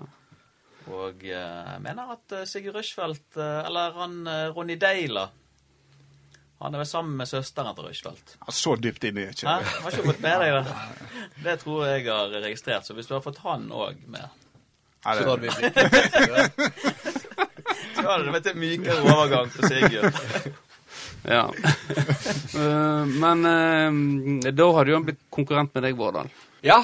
[0.87, 4.13] Og eh, jeg mener at eh, Sigurd Rushfeldt, uh, eller han
[4.55, 5.25] Ronny Deila
[6.61, 8.27] Han er vel sammen med søsteren til Rushfeldt.
[8.39, 9.55] Ja, Så dypt inn er jeg Hæ?
[9.59, 9.71] ikke.
[9.83, 10.65] Har ikke fått med deg det?
[11.43, 12.83] Det tror jeg jeg har registrert.
[12.87, 14.25] Så hvis du har fått han òg med,
[15.05, 15.77] Nei, Så det- hadde vi blitt
[17.97, 20.13] så hadde det vært en mykere overgang for Sigurd.
[21.27, 21.45] Ja.
[22.57, 26.29] Eh, men eh, da hadde jo han blitt konkurrent med deg, Vårdal.
[26.65, 26.79] Ja,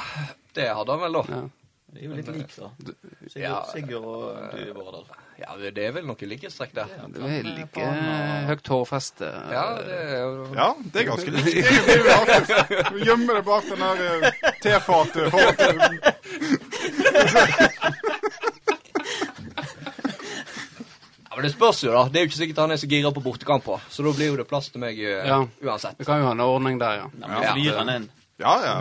[0.54, 1.24] det hadde han vel, da.
[1.32, 1.40] Ja.
[1.94, 2.70] Det er jo litt lik, da.
[2.78, 3.56] Sigurd, Ja.
[3.72, 5.06] Sigurd og du, Vårdal.
[5.40, 6.92] Ja, det er vel noe likhetstrekk der.
[7.10, 7.88] Det er like
[8.52, 9.30] høyt hårfeste.
[9.54, 10.22] Ja, det er
[10.60, 11.50] Ja, det er ganske likt.
[11.50, 13.98] Vi gjemmer Gjemme det bak den der
[14.30, 15.26] eh, tefatet.
[15.34, 15.60] håret.
[21.23, 22.04] Ja, men Det spørs jo, da.
[22.10, 23.82] Det er jo ikke sikkert han er så gira på bortekamper.
[23.90, 25.40] Så da blir jo det plass til meg eh, Ja.
[25.64, 25.96] uansett.
[26.00, 27.08] Vi kan jo ha en ordning der, ja.
[27.22, 28.00] Ja, Ja.
[28.40, 28.76] Ja, ja.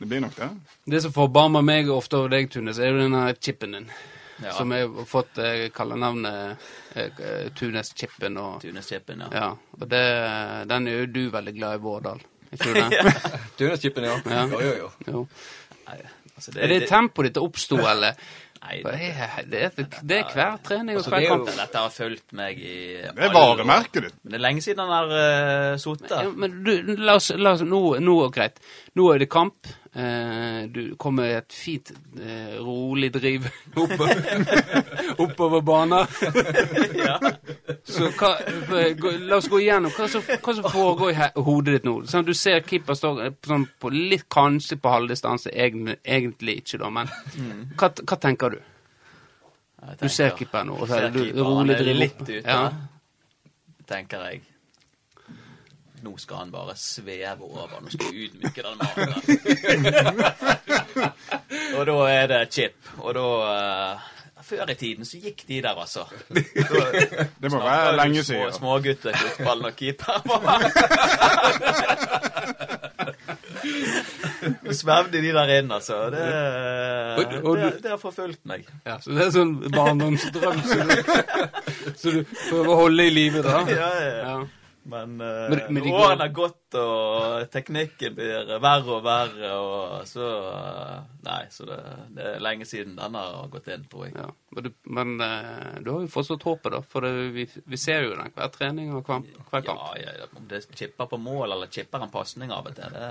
[0.00, 0.48] Det blir nok det.
[0.90, 3.90] Det som forbarmer meg ofte over deg, Tunes, er jo denne chipen din.
[4.42, 4.50] Ja.
[4.56, 6.56] Som jeg har fått eh, kallenavnet
[6.96, 8.36] eh, Tunes-chipen.
[8.42, 9.28] Og, Tunes-chipen, ja.
[9.32, 10.02] ja, og det,
[10.68, 12.24] den er jo du veldig glad i, Vårdal.
[12.54, 13.04] Ikke du det?
[13.58, 14.16] Tuneskipen, ja.
[14.26, 14.42] Ja.
[14.50, 14.90] Jo, jo, jo.
[15.06, 15.22] Jo.
[15.86, 16.00] Nei,
[16.34, 18.18] altså, Er det tempoet ditt oppsto, eller?
[18.64, 21.50] Nei, Det det, er, det, er, det er hver trening og Altså, hver er kamp.
[21.58, 24.18] dette har fulgt meg i Det er varemerket ditt.
[24.22, 26.14] Men det er lenge siden han har uh, sittet.
[26.16, 28.60] Ja, men du, la oss, la oss nå, nå greit.
[28.96, 29.68] Nå er det kamp.
[29.94, 33.44] Eh, du kommer et fint, eh, rolig driv
[33.78, 34.24] oppover,
[35.22, 36.06] oppover banen.
[37.84, 38.30] Så hva,
[39.28, 41.94] la oss gå igjennom hva som, hva som foregår i hodet ditt nå.
[42.10, 46.90] Sånn, du ser keeper stå eh, sånn på litt, kanskje på halvdistanse, egentlig, ikke, da,
[46.90, 47.12] men
[47.78, 48.58] hva, hva tenker du?
[49.84, 52.02] Tenker, Du ser keeper nå, og så er du rolig driv opp.
[52.02, 52.72] litt ute, Ja.
[53.86, 54.42] tenker jeg.
[56.04, 57.78] Nå skal han bare sveve over.
[57.84, 59.14] Nå skal vi ydmyke den mannen.
[61.78, 62.76] og da er det chip.
[63.00, 64.10] Og da uh,
[64.44, 66.04] Før i tiden så gikk de der, altså.
[66.28, 66.36] Da
[67.40, 68.52] Det må være lenge siden.
[68.52, 70.20] Små, smågutter, fotballen og keeper
[74.68, 75.96] Så svevde de der inn, altså.
[76.12, 76.20] Det,
[77.24, 78.66] Og- og det, det har forfulgt meg.
[78.86, 80.92] Ja, så det er sånn barndomsdrøm så du,
[81.96, 83.62] så du prøver å holde i live, da?
[83.70, 84.34] Ja, ja, ja.
[84.84, 90.02] Men, uh, Men- men går- årene har gått, og teknikken blir verre og verre, og
[90.10, 91.78] så eh, Nei, så det,
[92.18, 94.12] det er lenge siden denne har gått inn, tror jeg.
[94.18, 96.82] Ja, men, du, men eh, du har jo fortsatt håpet, da.
[96.84, 99.80] For det, vi, vi ser jo den hver trening og hver, hver kamp.
[100.02, 103.08] Ja, ja, om det chipper på mål eller chipper en pasning av og til, det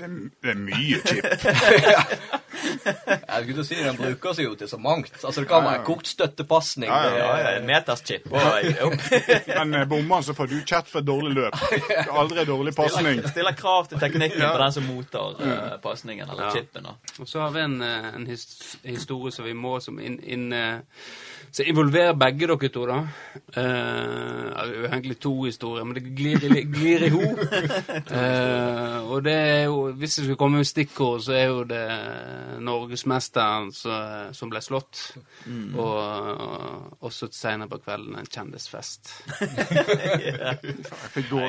[0.00, 1.24] Det er, det er mye chip.
[2.60, 5.12] Jeg skulle si Den bruker seg jo til så mangt.
[5.24, 6.90] Altså Det kan være kort støttepasning.
[6.90, 8.26] Ja, ja, det ja, er- en meters chip.
[8.32, 9.06] Og jeg opp-
[9.58, 11.56] Men eh, bommer så får du kjeft for dårlig løp.
[12.20, 13.20] Aldri dårlig pasning.
[13.20, 14.52] stiller, stiller krav til teknikken Ja.
[14.56, 16.50] på den som mottar uh, pasningen, eller Ja.
[16.56, 16.82] chipen.
[16.88, 16.96] da.
[17.20, 18.46] Og så har vi en, eh, en his,
[18.84, 20.78] historie som vi må som inn, in, uh,
[21.52, 23.00] som involverer begge dere to, da.
[23.56, 27.38] Uh, egentlig to historier, men det glir, i- glir i hop.
[28.10, 31.80] Uh, og det er jo Hvis det skulle komme med stikkord, så er jo det
[32.64, 35.00] norgesmesteren som, som ble slått.
[35.76, 39.12] Og også senere på kvelden en kjendisfest.
[39.40, 40.54] ja.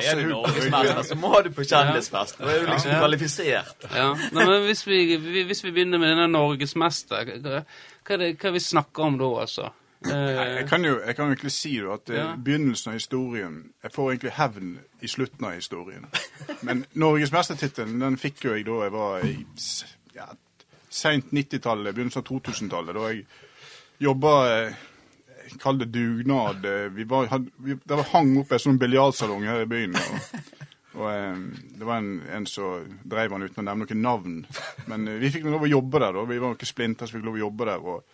[0.02, 2.38] Er du norgesmester, så må du på kjendisfest.
[2.40, 2.98] Da er du liksom Ja.
[3.02, 3.86] kvalifisert.
[3.94, 8.16] Ja, Nei, men hvis vi, vi- hvis vi begynner med denne norgesmester, hva, hva, er
[8.24, 9.70] det, hva vi snakker om da, altså?
[10.08, 12.34] Eh, Jeg kan jo jeg kan egentlig si jo at eh, Ja.
[12.36, 16.06] begynnelsen av historien Jeg får egentlig hevn i slutten av historien.
[16.62, 19.34] Men norgesmestertittelen den fikk jo jeg da jeg var i
[20.14, 20.26] ja,
[20.90, 22.94] seint 90-tallet, begynnelsen av 2000-tallet.
[22.94, 23.26] Da jeg
[24.00, 24.74] jobba eh,
[25.60, 26.64] Kall det dugnad.
[26.94, 29.96] Vi var, had, vi, det var hang opp en sånn biljardsalong her i byen.
[29.98, 30.38] Og,
[30.94, 31.42] og um,
[31.76, 34.38] det var en, en som drev han uten å nevne noen navn.
[34.88, 36.14] Men uh, vi fikk lov å jobbe der.
[36.16, 37.84] da, Vi var noen splinter som fikk lov å jobbe der.
[37.84, 38.06] og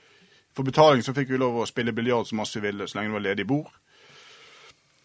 [0.56, 3.12] for betaling så fikk vi lov å spille biljard så masse vi ville, så lenge
[3.12, 3.74] det var ledig bord.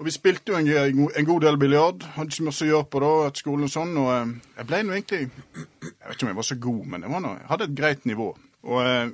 [0.02, 0.70] Og vi spilte jo en,
[1.16, 2.06] en, god del biljard.
[2.16, 3.92] Hadde ikke mye å gjøre på da, etter skolen og sånn.
[4.02, 7.06] Og eh, jeg ble nå egentlig Jeg vet ikke om jeg var så god, men
[7.06, 8.26] jeg, nå, jeg hadde et greit nivå.
[8.68, 9.14] Og eh,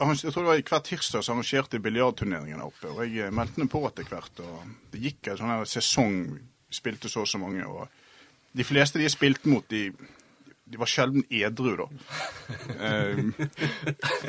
[0.00, 2.92] jeg tror det var hver tirsdag så arrangerte biljardturneringen der oppe.
[2.94, 4.44] Og jeg eh, meldte meg på etter hvert.
[4.46, 6.16] Og det gikk en sånn her sesong.
[6.70, 7.66] Vi spilte så og så mange.
[7.66, 9.90] Og de fleste de jeg spilte mot, de
[10.70, 11.86] de var sjelden edru, da.
[12.80, 13.18] Eh,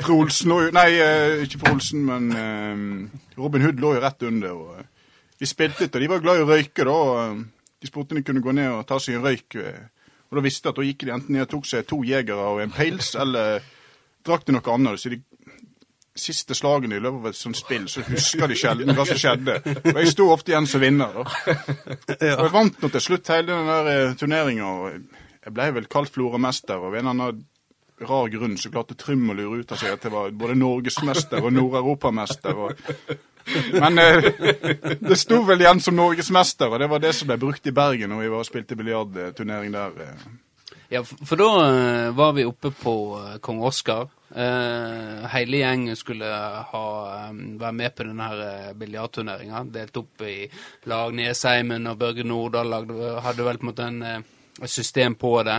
[0.08, 4.52] lå og Nei, eh, ikke Frolsen, men eh, Robin Hood lå jo rett under.
[4.52, 6.98] og De Vi spilte litt, og de var glad i å røyke, da.
[7.82, 9.58] De spurte om de kunne gå ned og ta seg en røyk.
[10.30, 12.50] Og da visste de at da gikk de enten ned og tok seg to jegere
[12.54, 13.62] og en pils, eller
[14.26, 15.00] drakk de noe annet.
[15.02, 15.22] Så de
[16.18, 19.58] siste slagene i løpet av et sånt spill, så husker de sjelden hva som skjedde.
[19.94, 21.14] Og jeg sto ofte igjen som vinner.
[21.14, 21.56] da.
[22.36, 24.72] Og jeg vant nå til slutt hele den der turneringa.
[25.42, 27.42] Jeg ble vel kalt floramester, og av en eller annen
[28.02, 31.42] rar grunn så klarte Trym å lure ut av seg at jeg var både norgesmester
[31.42, 32.62] og nordeuropamester.
[32.66, 33.18] Og...
[33.74, 34.30] Men eh,
[35.08, 38.14] det sto vel igjen som norgesmester, og det var det som ble brukt i Bergen
[38.14, 40.00] når vi var og spilte biljardturnering der.
[40.06, 40.24] eh.
[40.92, 44.10] Ja, for, da eh, var vi oppe på eh, Kong Oskar.
[44.32, 46.84] Uh, hele gjengen skulle ha,
[47.28, 49.60] um, være med på denne uh, biljardturneringa.
[49.74, 50.46] Delt opp i
[50.88, 51.12] lag.
[51.16, 52.72] Nesheimen og Børge Nordahl
[53.26, 54.22] hadde vel på en måte en, eh,
[54.60, 55.54] et system på det.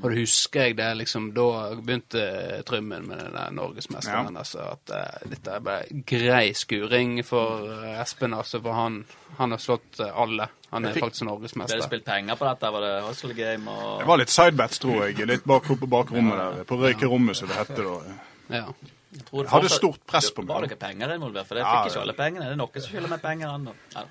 [0.00, 4.36] Og da husker jeg det liksom Da begynte Trymmen med den der norgesmesteren.
[4.40, 8.62] Altså, at uh, dette er bare grei skuring for uh, Espen, altså.
[8.64, 9.02] For han,
[9.36, 10.48] han har slått uh, alle.
[10.70, 11.82] Han er fikk- faktisk Ble det norgesmester.
[11.84, 12.72] spilt penger på dette?
[12.78, 15.28] Var det hustle game og Det var litt sidebats, tror jeg.
[15.28, 16.64] Litt bak på bakrommet der.
[16.64, 18.18] På røykerommet, som det heter da.
[18.48, 18.66] Ja.
[19.10, 20.54] Jeg tror det hadde fortsatt- stort press på meg.
[20.54, 21.46] Var det ikke penger involvert?
[21.48, 21.86] For det fikk ja.
[21.92, 22.44] ikke alle pengene.
[22.46, 23.74] Det er noen som skylder meg penger ennå.
[23.94, 24.04] Ja.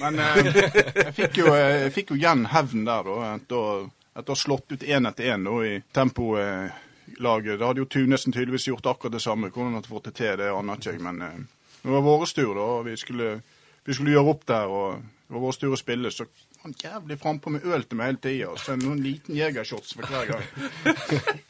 [0.00, 0.38] Men eh,
[1.04, 3.34] jeg, fikk jo, eh, jeg fikk jo igjen hevn der, da.
[3.38, 7.58] Etter å ha slått ut én etter én i tempolaget.
[7.60, 9.52] Da hadde jo Tunesen tydeligvis gjort akkurat det samme.
[9.52, 11.04] Hvordan han hadde fått det til, det aner ikke jeg.
[11.04, 11.38] Men eh,
[11.84, 12.66] det var vår tur, da.
[12.78, 13.30] og Vi skulle,
[13.86, 14.66] vi skulle gjøre opp der.
[14.66, 16.12] og Det var vår tur å spille.
[16.14, 16.26] Så
[16.62, 18.50] han jævlig frampå med øl til meg hele tida.
[18.58, 20.96] Så noen liten jegershots for hver gang.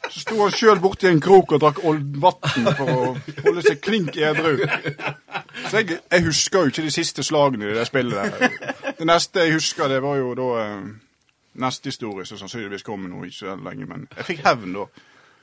[0.09, 3.01] Så sto han sjøl borti en krok og drakk vann for å
[3.43, 4.59] holde seg klink edru.
[5.65, 8.95] Så jeg, jeg husker jo ikke de siste slagene i det spillet der.
[8.99, 10.87] Det neste jeg husker, det var jo da eh,
[11.65, 13.89] neste historie, som sannsynligvis kommer nå ikke så lenge.
[13.89, 14.87] Men jeg fikk hevn da.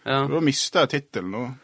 [0.06, 0.24] Ja.
[0.30, 1.56] Da mista jeg tittelen.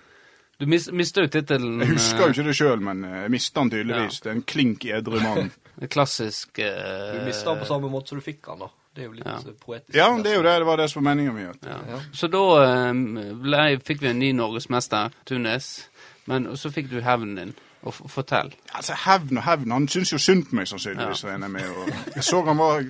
[0.58, 3.62] Du mis, mista jo tittelen Jeg husker jo ikke det sjøl, men eh, jeg mista
[3.62, 4.20] den tydeligvis.
[4.22, 5.52] Det er en klink edru mann.
[5.80, 8.70] Eh, Klassisk Du eh, mista den på samme måte som du fikk den, da.
[8.94, 9.38] Det er jo litt Ja.
[9.38, 9.94] eh, poetisk.
[9.96, 10.56] Ja, det er jo det.
[10.60, 11.42] Det var det som var meninga mi.
[11.42, 11.78] ja.
[11.88, 12.00] Ja.
[12.12, 12.92] Så da eh,
[13.40, 15.88] ble, fikk vi en ny norgesmester, Tunis.
[16.26, 17.54] Men så fikk du hevnen din.
[17.82, 18.52] Og fortell.
[18.78, 19.72] Altså, Hevn og hevn.
[19.74, 21.24] Han syns jo synd på meg, sannsynligvis.
[21.24, 21.32] Ja.
[21.34, 21.64] jeg med.
[21.66, 22.84] Og jeg så han var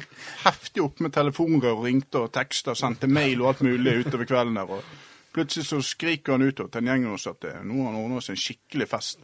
[0.44, 4.58] heftig oppe med telefonrør og ringte og teksta, sendte mail og alt mulig utover kvelden
[4.60, 4.68] der.
[4.68, 4.84] og
[5.32, 8.20] Plutselig så skriker han ut til en gjeng hos at eh, nå har han ordna
[8.20, 9.18] seg en skikkelig fest.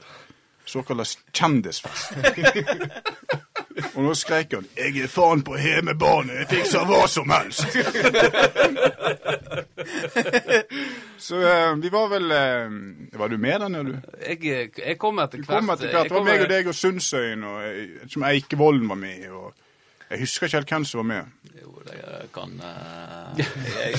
[0.64, 2.16] Såkalt kjendisfest.
[3.94, 7.66] og nå skrek han 'Jeg er faen på hjemmebane, jeg fikser hva som helst'.
[11.18, 13.94] så uh, vi var vel uh, Var du med den, du
[14.28, 15.58] Jeg, jeg kom etter hvert.
[15.58, 16.08] kom etter hvert.
[16.08, 19.28] Det var meg og deg og Sundsøyen, og eh, som Eikevolden var med.
[19.30, 19.54] og
[20.10, 21.22] Jeg husker ikke helt hvem som var med.
[21.62, 23.46] Jo, det kan uh, Jeg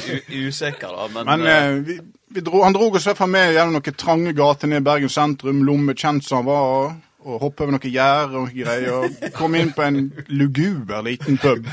[0.08, 3.32] er usikker, da, men, Men eh, vi, vi dro, han dro oss i hvert fall
[3.34, 7.42] med gjennom noen trange gater ned i Bergen sentrum, lomme kjent som han var, og
[7.44, 11.68] hoppe over noen gjær og greier, og Kom inn på en luguber liten pub.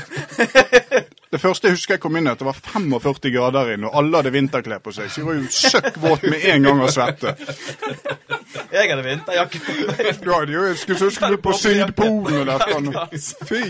[1.31, 4.21] Det første jeg husker jeg kom inn, at det var 45 grader inne, og alle
[4.21, 5.09] hadde vinterklær på seg.
[5.11, 7.33] Så jeg var jo søkk våt med en gang av svette.
[8.71, 10.21] jeg hadde vinterjakke på meg.
[10.23, 12.61] Du hadde jo, jeg skulle huske du på Sydpolen og der.
[13.47, 13.63] Fy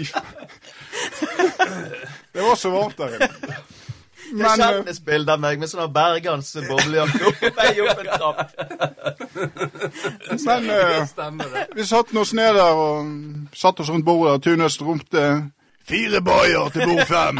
[2.33, 3.57] Det var så varmt der inne.
[4.27, 8.09] Det er eh, kjendisbilde av meg med sånn Bergans boblejakke opp på vei opp en
[8.13, 8.39] trapp.
[10.47, 13.13] Men uh, vi satt oss ned der og
[13.55, 15.27] satt oss rundt bordet, og Tunes ropte
[15.87, 17.37] Fire boyer til bord fem!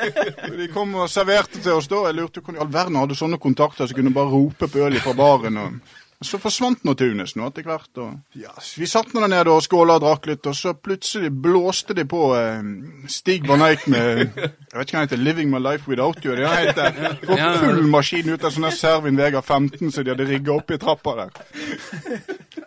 [0.58, 2.00] De kom og serverte til oss da.
[2.08, 4.82] Jeg lurte på hvordan i all verden hadde sånne kontakter som kunne bare rope på
[4.82, 5.60] øl fra baren.
[5.62, 5.76] Og
[6.22, 7.90] så forsvant nå Tunes nå etter hvert.
[8.00, 11.32] Og ja, vi satt nå der nede og skåla og drakk litt, og så plutselig
[11.44, 12.62] blåste de på eh,
[13.10, 14.24] Stig Van Eyck med
[14.74, 16.34] Jeg vet ikke hva han heter, 'Living My Life Without You'.
[16.34, 20.26] Det heter For full maskin ut av sånn der Servin Vega 15 som de hadde
[20.26, 21.30] rigga opp i trappa der.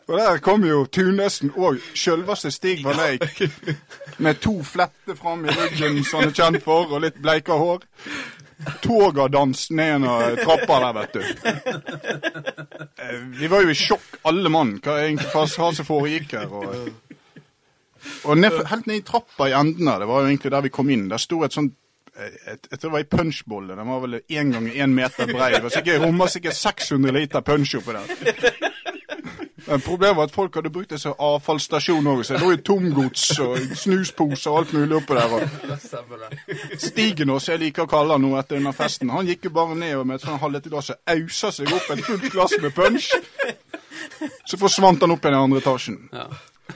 [0.08, 3.42] Og der kom jo Tunesen og sjølveste Stig Van Eyck
[4.24, 7.84] med to fletter fram i ryggen som han er kjent for, og litt bleika hår.
[8.82, 11.22] Togadans ned en av trappa der, vet du.
[12.98, 16.48] Eh, Vi var jo i sjokk, alle mann, hva egentlig hva som foregikk her.
[16.50, 16.88] Og,
[18.26, 20.74] og ned, helt ned i trappa i enden her, det var jo egentlig der vi
[20.74, 21.76] kom inn, der sto et sånt
[22.18, 23.78] eh, et, jeg tror det var ei punchbolle.
[23.78, 25.52] Den var vel én gang én meter brei.
[25.54, 28.06] Det var sikkert, rommer sikkert 600 liter punch oppi der.
[29.68, 32.60] Men Problemet var at folk hadde brukt det som avfallsstasjon òg, så det lå jo
[32.70, 35.34] tomgods og snusposer og alt mulig oppå der.
[35.36, 35.42] Og
[37.36, 39.96] også, jeg liker å kalle han nå etter denne festen, han gikk jo bare ned
[40.00, 43.10] og med et sånn halvlite glass og ausa seg opp et fullt glass med punch.
[44.48, 46.00] Så forsvant han opp igjen i andre etasjen.
[46.16, 46.30] Ja.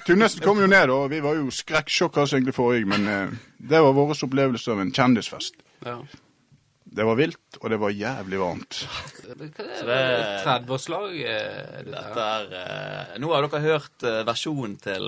[0.05, 3.33] Tunesen kom jo ned, og vi var jo skrekksjokka egentlig forrige, men eh,
[3.71, 5.57] det var vår opplevelse av en kjendisfest.
[5.85, 5.97] Ja.
[6.91, 8.81] Det var vilt, og det var jævlig varmt.
[9.23, 9.49] Hva er det?
[9.87, 11.13] det- 30-årslag?
[11.23, 15.05] eh, dette er, eh, nå har dere hørt eh, versjonen til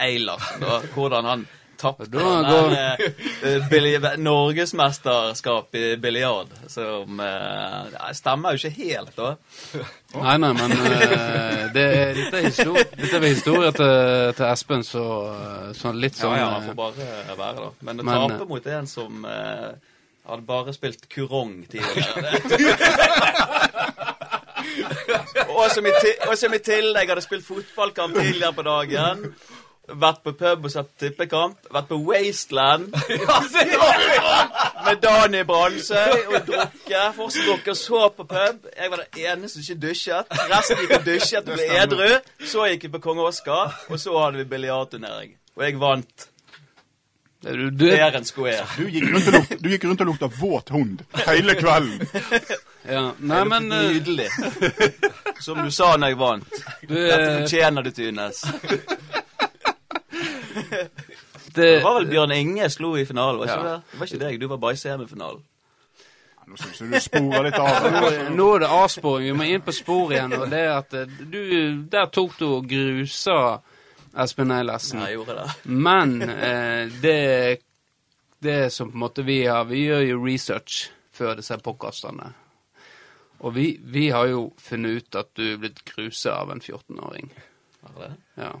[0.00, 1.42] Eilert, da, hvordan han
[1.76, 3.02] tapte Da den går- der,
[3.42, 9.34] eh, billi- norgesmesterskap i biljard, som eh, ja, stemmer jo ikke helt, da.
[10.14, 14.86] Nei, nei, men eh, det, er- dette er historie, dette er historie til, til Espen,
[14.86, 15.04] så,
[15.76, 17.68] så litt sånn ja, han eh, får bare være, da.
[17.90, 19.68] Men å Men, tape mot en som eh,
[20.26, 22.40] hadde bare spilt kurong tidligere
[25.56, 29.22] og, som i ti- og som i tillegg hadde spilt fotballkamp tidligere på dagen.
[29.86, 31.68] Vært på pub og sett tippekamp.
[31.70, 32.88] Vært på Wasteland
[34.86, 37.14] med Dani Bransøy og drukket.
[37.14, 38.66] Fortsatt drukket og så på pub.
[38.74, 40.34] Jeg var den eneste som ikke dusjet.
[40.50, 42.08] Resten gikk og dusjet og ble edru.
[42.50, 45.36] Så gikk vi på Kong Oskar, og så hadde vi biljardturnering.
[45.56, 46.28] Og jeg vant
[47.40, 48.64] du, du, fair and square.
[48.76, 52.06] Du gikk rundt og, lukta, du gikk rundt og lukta våt hund hele kvelden.
[52.96, 54.28] ja, Nei, men eh, Nydelig.
[55.44, 56.62] Som du sa når jeg vant.
[56.82, 58.40] du, Dette eh, fortjener du, Tunes.
[60.66, 60.88] det,
[61.54, 63.74] Det var vel Bjørn Inge slo i finalen, var ikke Ja.
[63.76, 63.82] det?
[63.92, 65.44] Det var ikke deg, du var bare i semifinalen.
[66.46, 67.86] Nå syns jeg du sporer litt av.
[67.90, 69.24] Nå, nå er det avsporing.
[69.26, 70.34] Vi må inn på sporet igjen.
[70.38, 71.40] Og det er at eh, du
[71.90, 73.38] Der tok du og grusa
[74.16, 75.00] Espen Eilertsen.
[75.02, 75.50] Ja, jeg gjorde det.
[75.86, 77.16] Men eh, det,
[78.44, 82.30] det som på en måte vi har Vi gjør jo research før disse podkastene.
[83.44, 87.28] Og vi, vi har jo funnet ut at du er blitt grusa av en 14-åring.
[87.84, 88.10] Var det?
[88.40, 88.54] Ja.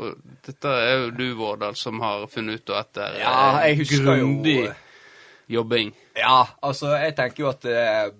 [0.00, 3.86] Og dette er jo du, Vårdal, som har funnet ut av etter eh, Ja, jeg
[3.90, 4.74] grundig jo-
[5.50, 5.90] jobbing.
[6.18, 8.10] Ja, altså, jeg tenker jo at, eh,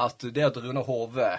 [0.00, 1.30] at det at Rune Hove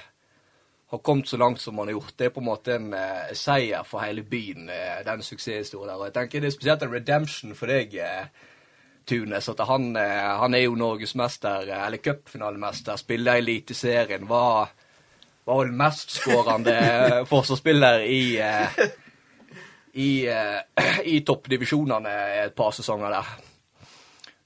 [0.92, 3.30] har kommet så langt som han har gjort, det er på en måte en eh,
[3.38, 6.00] seier for hele byen, eh, den suksesshistorien der.
[6.02, 8.50] Og jeg tenker det er spesielt en redemption for deg, eh,
[9.08, 14.70] Tunes, at han, eh, han er jo norgesmester, eh, eller cupfinalemester, spiller i Eliteserien, var,
[15.48, 18.84] var vel mestskårende eh, forsvarsspiller i eh,
[19.94, 20.24] i,
[21.04, 22.12] i toppdivisjonene
[22.46, 23.32] et par sesonger der.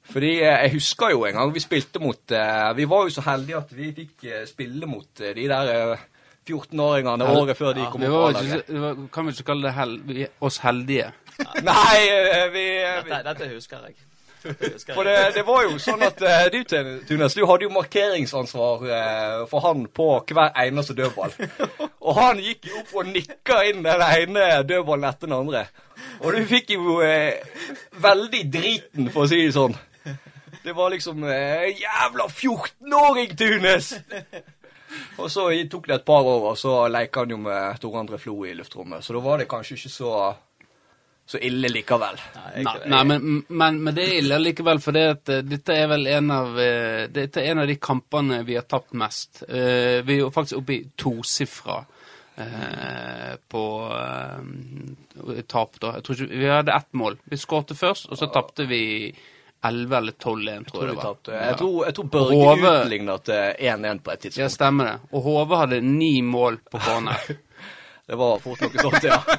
[0.10, 2.34] Fordi jeg husker jo en gang vi spilte mot
[2.78, 6.02] Vi var jo så heldige at vi fikk spille mot de der
[6.46, 9.06] 14-åringene året før de kom opp var på A-laget.
[9.14, 11.12] kan vi ikke kalle det hel, vi, oss heldige?
[11.70, 13.98] Nei, eh, vi, vi Dette, dette husker jeg.
[14.46, 16.60] For det, det var jo sånn at eh, du,
[17.10, 21.34] Tunes, du hadde jo markeringsansvar eh, for han på hver eneste dødball.
[22.06, 25.66] Og han gikk jo opp og nikka inn den ene dødballen etter den andre.
[26.22, 27.42] Og du fikk jo eh,
[28.04, 29.78] veldig driten, for å si det sånn.
[30.66, 33.92] Det var liksom eh, Jævla 14-åring, Tunes!
[35.22, 38.20] Og så tok det et par år, og så leika han jo med to André
[38.22, 39.04] Flo i luftrommet.
[39.04, 40.12] Så da var det kanskje ikke så,
[41.26, 42.20] så ille likevel.
[42.36, 45.44] Nei, jeg, Nei, nei men, men, men det er ille likevel, for det at, eh,
[45.48, 48.96] dette er vel en av, eh, dette er en av de kampene vi har tapt
[49.00, 49.46] mest.
[49.48, 51.80] Eh, vi er jo faktisk oppe i tosifra
[52.36, 53.66] eh, på
[54.02, 55.96] eh, tap, da.
[55.98, 57.18] Jeg tror ikke, vi hadde ett mål.
[57.32, 58.84] Vi skårte først, og så tapte vi
[59.68, 61.16] 11 eller 12-1, tror Tror jeg det var.
[61.28, 61.34] Ja.
[61.50, 64.44] Jeg tror, jeg tror Børge Hove- utligna til 1-1 på et tidspunkt.
[64.44, 64.98] Ja, stemmer det.
[65.12, 67.20] Og Hove hadde ni mål på corner.
[68.06, 69.16] Det var fort noe sånt, ja.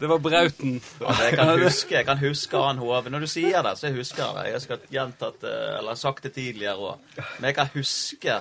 [0.00, 0.80] Det var Brauten.
[1.00, 3.08] Jeg kan huske jeg kan huske han Hove.
[3.10, 4.44] Når du sier det, så jeg husker det.
[4.52, 6.96] Jeg skal gjentatt eller sagt det tidligere òg.
[7.38, 8.36] Men jeg kan huske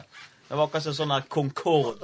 [0.45, 2.03] Det var akkurat som sånn her Concorde.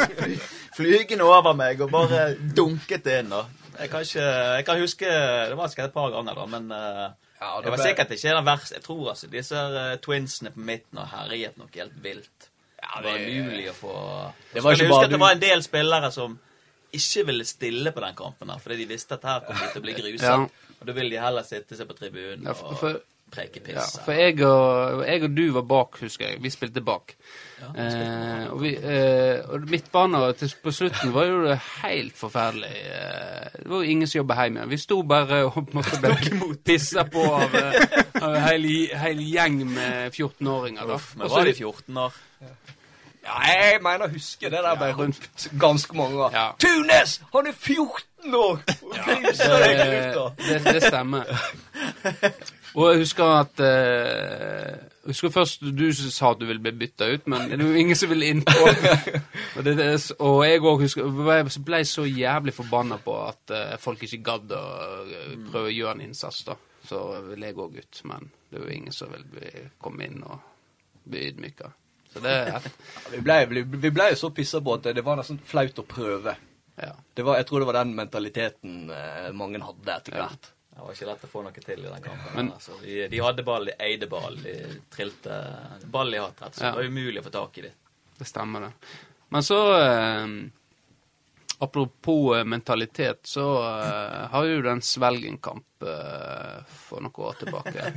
[0.78, 3.32] Flygende over meg og bare dunket inn.
[3.36, 3.44] Og
[3.80, 5.08] jeg kan ikke Jeg kan huske
[5.50, 7.08] Det var sikkert et par ganger, da, men eh,
[7.40, 8.74] Ja, det var sikkert ikke den verste.
[8.76, 12.48] Jeg tror altså disse eh, twinsene på midten og herjet noe helt vilt.
[12.82, 13.94] Ja, Det var det- umulig å få
[14.54, 16.38] Det var ikke du bare huske at det var en del spillere som
[16.92, 19.80] ikke ville stille på den kampen, her, fordi de visste at her kom de til
[19.80, 20.22] å bli gruset.
[20.26, 20.36] Ja.
[20.80, 24.12] Og da ville de heller sitte seg på tribunen Ja, for- for- preke Ja, for
[24.16, 26.42] jeg og, jeg og du var bak, husker jeg.
[26.42, 27.14] Vi spilte bak.
[27.60, 32.70] Eh, og, vi, eh, og midtbanen til, på slutten var jo det helt forferdelig.
[32.70, 34.68] Eh, det var jo ingen som jobba hjemme.
[34.70, 38.68] Vi sto bare og måtte ble pissa på av, eh, av en hel,
[39.04, 40.86] hel gjeng med 14-åringer.
[40.86, 41.00] da.
[41.16, 42.20] Men var de 14 år?
[43.20, 46.38] Ja, jeg mener å huske det der ble rundt ganske mange ganger.
[46.38, 46.46] Ja.
[46.58, 47.18] Tunes!
[47.34, 48.62] Han er 14 år!
[48.90, 51.28] I det, det, det stemmer.
[52.78, 57.08] Og jeg husker at eh, Jeg husker først du sa at du ville bli bytta
[57.10, 58.74] ut, men det er jo ingen som ville innpå.
[59.58, 59.74] Og, det,
[60.22, 60.84] og jeg òg
[61.66, 64.60] ble så jævlig forbanna på at eh, folk ikke gadd å
[65.02, 66.54] eh, prøve å gjøre en innsats, da.
[66.86, 70.38] Så ville jeg òg ut, men det var jo ingen som ville komme inn og
[71.10, 71.72] bli ydmyka.
[72.12, 72.70] Så det er
[73.16, 76.36] Vi ble, vi, vi ble så pissa på at det var nesten flaut å prøve.
[76.80, 76.94] Ja.
[77.14, 80.30] Det var, jeg tror det var den mentaliteten eh, mange hadde etter Ja.
[80.70, 82.30] Det var ikke lett å få noe til i den kampen.
[82.36, 84.54] Men- altså, de, de hadde ball, de eide ball, de
[84.94, 85.40] trilte
[85.90, 86.64] ball i hatt, rett og slett.
[86.66, 86.70] Ja.
[86.70, 87.76] Det var umulig å få tak i dem.
[88.18, 88.96] Det stemmer, det.
[89.30, 90.26] Men så eh,
[91.62, 97.90] Apropos eh, mentalitet, så eh, har jo den Svelgen-kamp eh, for noen år tilbake.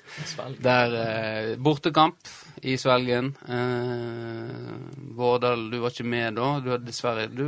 [0.66, 2.28] Der eh, Bortekamp
[2.62, 3.32] i Svelgen.
[3.48, 4.74] Eh,
[5.16, 6.50] Vårdal, du var ikke med da.
[6.60, 7.46] Du hadde dessverre du,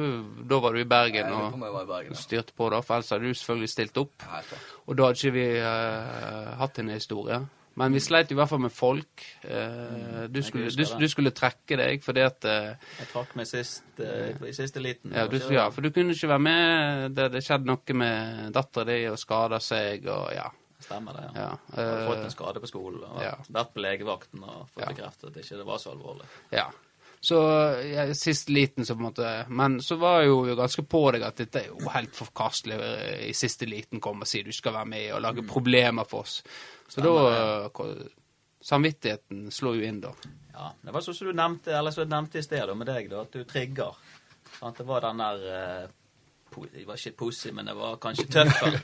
[0.49, 2.13] Da var du i Bergen og i Bergen.
[2.13, 2.19] ja.
[2.19, 4.25] styrte på, da, for ellers hadde du selvfølgelig stilt opp.
[4.25, 4.43] Ja.
[4.87, 7.41] Og da hadde ikke vi eh, hatt en historie.
[7.79, 9.23] Men vi sleit i hvert fall med folk.
[9.47, 13.85] Eh, du, skulle, du, du skulle trekke deg fordi at eh, Jeg trakk meg sist,
[14.03, 15.15] eh, i siste liten.
[15.15, 17.05] Ja, du, ja, for du kunne ikke være med.
[17.15, 20.49] Det, det skjedde noe med dattera di og skada seg og ja.
[20.79, 21.41] Stemmer det, ja.
[21.41, 21.55] ja.
[21.75, 23.33] Uh, fått eh, en skade på skolen og ja.
[23.49, 24.91] vært på legevakten og fått Ja.
[24.93, 26.29] bekreftet at ikke var så alvorlig.
[26.55, 26.69] ja.
[27.21, 27.35] Så
[27.83, 31.25] ja, sist liten, så på en måte Men så var jeg jo ganske på deg
[31.27, 34.77] at dette er jo helt forkastelig eh, i siste liten komme og si du skal
[34.77, 36.45] være med og lage problemer for oss.
[36.87, 37.89] Så da ja.
[38.61, 40.13] Samvittigheten slår jo inn, da.
[40.53, 43.23] Ja, Det var sånn som du nevnte eller så nevnte i sted med deg, da,
[43.23, 43.99] at du trigger.
[44.59, 44.79] Sant?
[44.79, 45.91] Det var den der
[46.75, 48.75] Jeg var ikke pussig, men jeg var kanskje tøffel.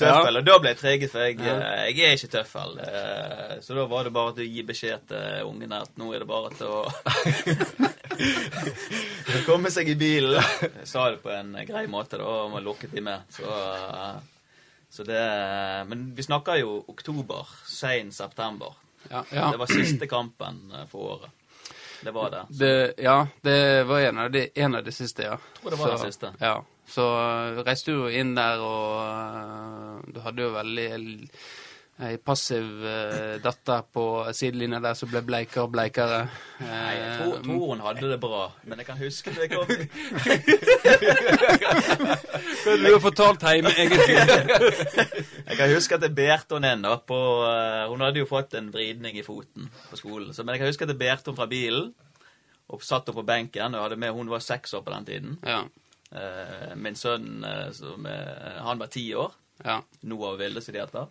[0.00, 1.44] tøffel, og da ble jeg treget, for jeg, eh,
[1.92, 2.70] jeg er ikke tøffel.
[2.82, 6.18] Eh, Så da var det bare til å gi beskjed til ungene at nå er
[6.24, 6.68] det bare til å
[9.48, 10.40] komme seg i bilen.
[10.62, 13.18] Jeg sa det på en grei måte, da, og lukket de med.
[13.32, 14.16] Så, eh,
[14.90, 15.22] så det
[15.88, 18.70] Men vi snakker jo oktober, sein september.
[19.10, 19.50] Ja, ja.
[19.52, 21.30] Det var siste kampen for året.
[22.04, 22.42] Det var det.
[22.48, 25.38] Det, ja, det var en av de, en av de siste, ja.
[25.38, 26.32] Jeg tror det var så, den siste.
[26.40, 26.56] Ja.
[26.86, 30.88] Så uh, reiste du jo inn der, og uh, du hadde jo veldig
[32.04, 34.02] ei passiv uh, datter på
[34.36, 36.18] sidelinja der som ble bleikere og bleikere.
[36.60, 39.64] Nei, jeg Eh, tror, tror hun hadde det bra, men jeg kan huske det kom
[42.66, 44.16] Du har fortalt hjemme, egentlig.
[45.46, 47.16] Jeg kan huske at jeg bærte henne ennå på
[47.46, 50.32] uh, Hun hadde jo fått en vridning i foten på skolen.
[50.34, 51.92] Så, men jeg kan huske at jeg bærte henne fra bilen
[52.66, 53.74] og satt henne på benken.
[53.78, 55.36] og hadde med, Hun var seks år på den tiden.
[55.46, 55.60] Ja.
[56.12, 57.46] Eh, min sønn
[57.78, 58.04] som,
[58.66, 59.32] han var ti år.
[59.64, 59.78] ja.
[60.02, 61.06] Noah og Vilde, som de heter.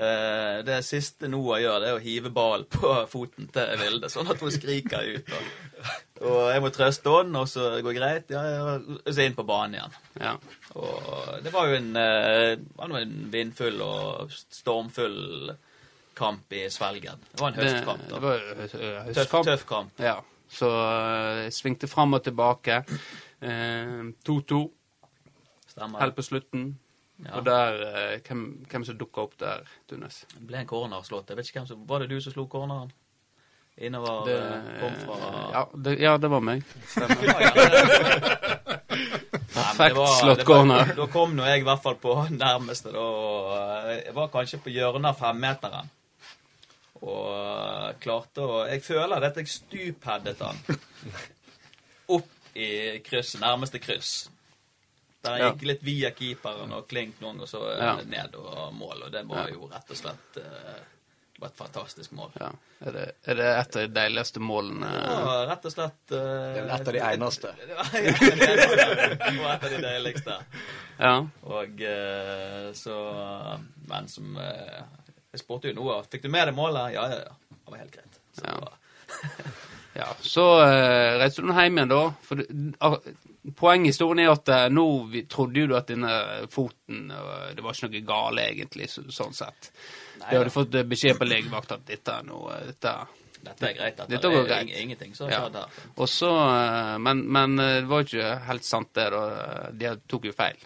[0.00, 4.30] Eh, det siste Noah gjør, det er å hive ballen på foten til Vilde, sånn
[4.32, 5.32] at hun skriker ut.
[5.36, 8.32] Og, og jeg må trøste henne, og så går det greit.
[8.32, 9.98] Ja, ja, og så inn på banen igjen.
[10.22, 10.32] ja.
[10.80, 15.52] Og det var jo en, eh, var en vindfull og stormfull
[16.20, 17.20] kamp i Svelgen.
[17.32, 18.02] Det var en høstkamp.
[18.08, 18.14] da.
[18.14, 19.46] det var jo hø- hø- Tøff, høstkamp.
[19.50, 20.00] tøff kamp.
[20.04, 20.16] Ja.
[20.50, 20.68] Så
[21.44, 22.80] jeg svingte fram og tilbake.
[23.40, 24.62] Eh, 2-2
[25.70, 26.00] Stemmer.
[26.02, 26.78] helt på slutten.
[27.20, 27.36] Ja.
[27.36, 30.22] Og der eh, hvem, hvem som dukka opp der, Tunes?
[30.32, 31.28] Det ble en corner slått.
[31.30, 32.92] Jeg vet ikke hvem som Var det du som slo corneren?
[33.80, 36.64] Innover Det, eh, kom fra ja, det, ja, det var meg.
[36.88, 37.16] Stemmer.
[39.50, 40.92] Ja, ja, Perfekt slått corner.
[40.96, 42.14] Da kom nå jeg i hvert fall på
[42.44, 42.92] nærmeste.
[42.94, 43.00] Da.
[43.02, 45.90] og Jeg var kanskje på hjørnet av femmeteren.
[47.00, 50.60] Og eh, klarte å Jeg føler at jeg stupheadet han
[52.16, 54.28] opp i krysset, nærmeste kryss.
[55.22, 55.50] Der han Ja.
[55.52, 57.96] gikk litt via keeperen og klink noen, og så eh, Ja.
[58.04, 59.02] ned og mål.
[59.06, 59.54] Og det var Ja.
[59.54, 60.80] jo rett og slett eh,
[61.34, 62.30] det var et fantastisk mål.
[62.40, 62.50] Ja.
[62.84, 64.88] Er, det, er det et av de deiligste målene?
[64.92, 67.52] Ja, rett og slett uh, Det er et av de eneste.
[67.60, 69.16] Det var et av de eneste.
[69.24, 70.36] Det var et av de deiligste.
[70.98, 71.14] Ja.
[71.44, 72.96] Og uh, så
[73.88, 74.82] Men som uh,
[75.32, 76.02] Jeg spurte jo noe.
[76.12, 76.92] fikk du med deg målet.
[76.92, 77.34] Ja, ja, ja.
[77.50, 78.20] Det var helt greit.
[78.36, 78.60] Så, Ja.
[80.00, 80.08] ja.
[80.24, 82.00] Så uh, reiste du hjem igjen, da.
[82.26, 82.42] For
[82.86, 82.96] ah,
[83.60, 86.10] poenget i historien er at uh, nå vi, trodde jo du at denne
[86.52, 89.70] foten uh, Det var ikke noe gale, egentlig, så, sånn sett.
[90.20, 92.90] Nei, Du hadde fått eh, beskjed på legevakta at dette er noe dette,
[93.40, 93.96] Dette er greit.
[93.96, 94.74] Dette, Dette er greit.
[94.82, 95.38] ingenting som Ja.
[95.46, 95.78] skjedd her.
[96.04, 99.06] Også, eh, Men, men eh, det var jo ikke helt sant, det.
[99.14, 99.70] da.
[99.72, 100.60] De tok jo feil.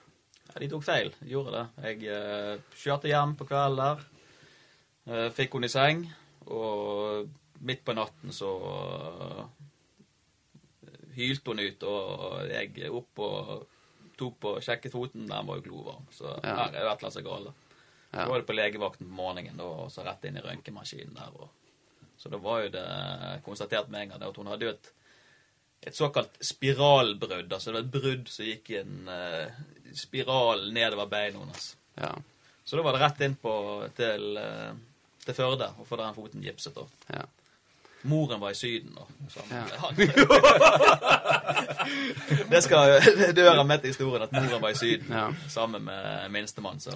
[0.50, 1.12] Ja, de tok feil.
[1.20, 1.66] De gjorde det.
[1.86, 4.02] Jeg eh, kjørte hjem på kvelden der.
[5.06, 6.02] Eh, fikk henne i seng.
[6.50, 7.28] Og
[7.64, 8.50] midt på natten så
[9.24, 9.44] eh,
[11.16, 13.66] hylte hun ut, og jeg opp og
[14.18, 15.26] tok på sjekket foten.
[15.30, 16.06] Den var jo glovarm.
[16.14, 16.56] Så Ja.
[16.56, 17.60] her er jo et eller annet som er galt.
[18.14, 21.32] Så var det på legevakten på morgenen, da, og så rett inn i røntgenmaskinen der.
[21.34, 21.48] Og,
[22.18, 24.90] så da var jo det konstatert med en gang at hun hadde jo et,
[25.82, 27.50] et såkalt spiralbrudd.
[27.52, 29.50] Altså det var et brudd som gikk i en uh,
[29.98, 31.76] spiral nedover beina hennes.
[31.98, 32.12] Ja.
[32.64, 33.54] Så da var det rett inn på,
[33.98, 34.72] til, eh,
[35.26, 36.74] til Førde og få den foten gipset.
[36.78, 36.86] da.
[37.18, 37.26] ja.
[38.04, 39.80] Moren var i Syden, og sammen med Ja.
[42.50, 43.00] det skal
[43.36, 45.26] det hører med til historien at moren var i Syden Ja.
[45.48, 46.90] sammen med minstemann, så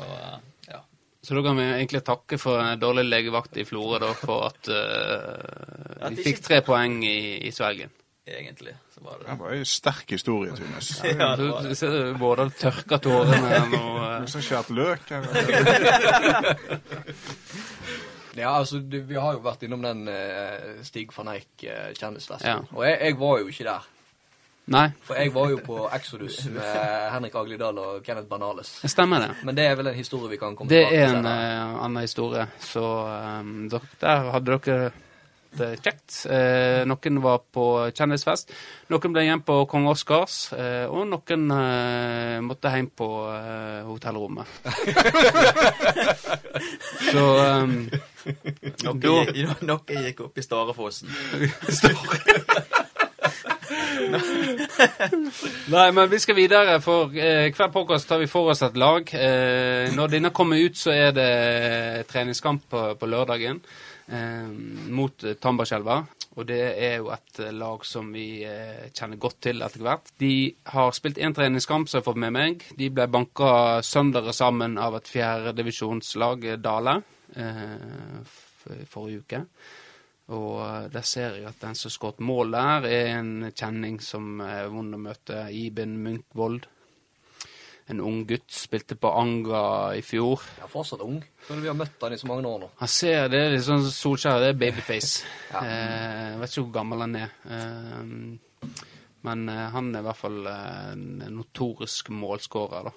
[0.69, 0.79] ja.
[1.25, 4.69] Så da kan vi egentlig takke for en dårlig legevakt i Florø da, for at
[4.69, 4.75] uh,
[6.07, 7.91] At vi ikke- fikk tre poeng i, i Svelgen.
[8.29, 11.01] Egentlig så var det Det det var jo sterk historie, Tunes.
[11.05, 12.19] Ja, det Du var du det.
[12.19, 13.75] både tørka tårene og uh...
[14.19, 15.01] Noen som har skjært løk?
[18.39, 22.49] Ja, altså, du, Vi har jo vært innom den uh, Stig van Eijk uh, kjendisfesten.
[22.49, 22.59] Ja.
[22.75, 23.83] Og jeg, jeg var jo ikke der.
[24.69, 26.75] Nei, For jeg var jo på Exodus med
[27.15, 28.75] Henrik Aglidal og Kenneth Banales.
[28.83, 29.31] det stemmer det.
[29.49, 32.03] Men det er vel en historie vi kan komme Det tilbake er en eh, annen
[32.05, 32.45] historie.
[32.61, 34.91] Så um, der hadde dere
[35.57, 36.27] det kjekt.
[36.29, 37.65] Eh, noen var på
[37.97, 38.53] kjendisfest.
[38.93, 40.53] Noen ble igjen på Kong Oscars.
[40.53, 44.47] Eh, og noen eh, måtte hjem på eh, hotellrommet.
[47.09, 47.89] Så um,
[48.85, 51.09] Noe, gikk, opp i Starefossen.
[55.69, 59.11] Nei, men vi skal videre, for eh, hver påkast tar vi for oss et lag.
[59.15, 61.31] Eh, når denne kommer ut, så er det
[62.11, 63.61] treningskamp på, på lørdagen
[64.09, 64.49] eh,
[64.95, 66.03] mot eh, Tambarskjelva.
[66.39, 70.13] Og det er jo et eh, lag som vi eh, kjenner godt til etter hvert.
[70.23, 70.33] De
[70.73, 72.67] har spilt én treningskamp, som jeg har fått med meg.
[72.79, 77.18] De ble banka søndere sammen av et fjerdedivisjonslag, Dale, eh,
[78.89, 79.45] forrige uke.
[80.29, 84.43] Og eh, der ser jeg at den som skåret mål der, er en kjenning som
[84.45, 85.47] er vond å møte.
[85.55, 86.67] Iben Munkvold.
[87.89, 88.51] En ung gutt.
[88.53, 89.63] Spilte på Anga
[89.97, 90.45] i fjor.
[90.61, 91.23] Er fortsatt ung.
[91.47, 92.71] Føler vi har møtt han i så mange år nå.
[92.83, 95.25] Han ser det er litt sånn Solskjær, det er babyface.
[95.49, 95.63] Ja.
[95.65, 97.31] Eh, vet ikke hvor gammel han er.
[97.49, 98.75] Eh,
[99.25, 102.93] men eh, han er i hvert fall eh, en notorisk målskårer, da.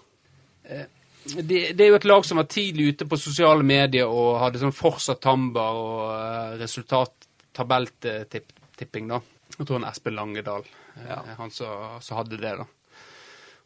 [0.68, 0.90] Eh,
[1.24, 4.60] det, det er jo et lag som var tidlig ute på sosiale medier og hadde
[4.62, 9.20] sånn fortsatt Tamba og uh, resultat-tabelltipping, da.
[9.58, 10.64] Jeg tror han Espen Langedal,
[10.96, 11.20] eh, Ja.
[11.38, 12.66] han som hadde det, da.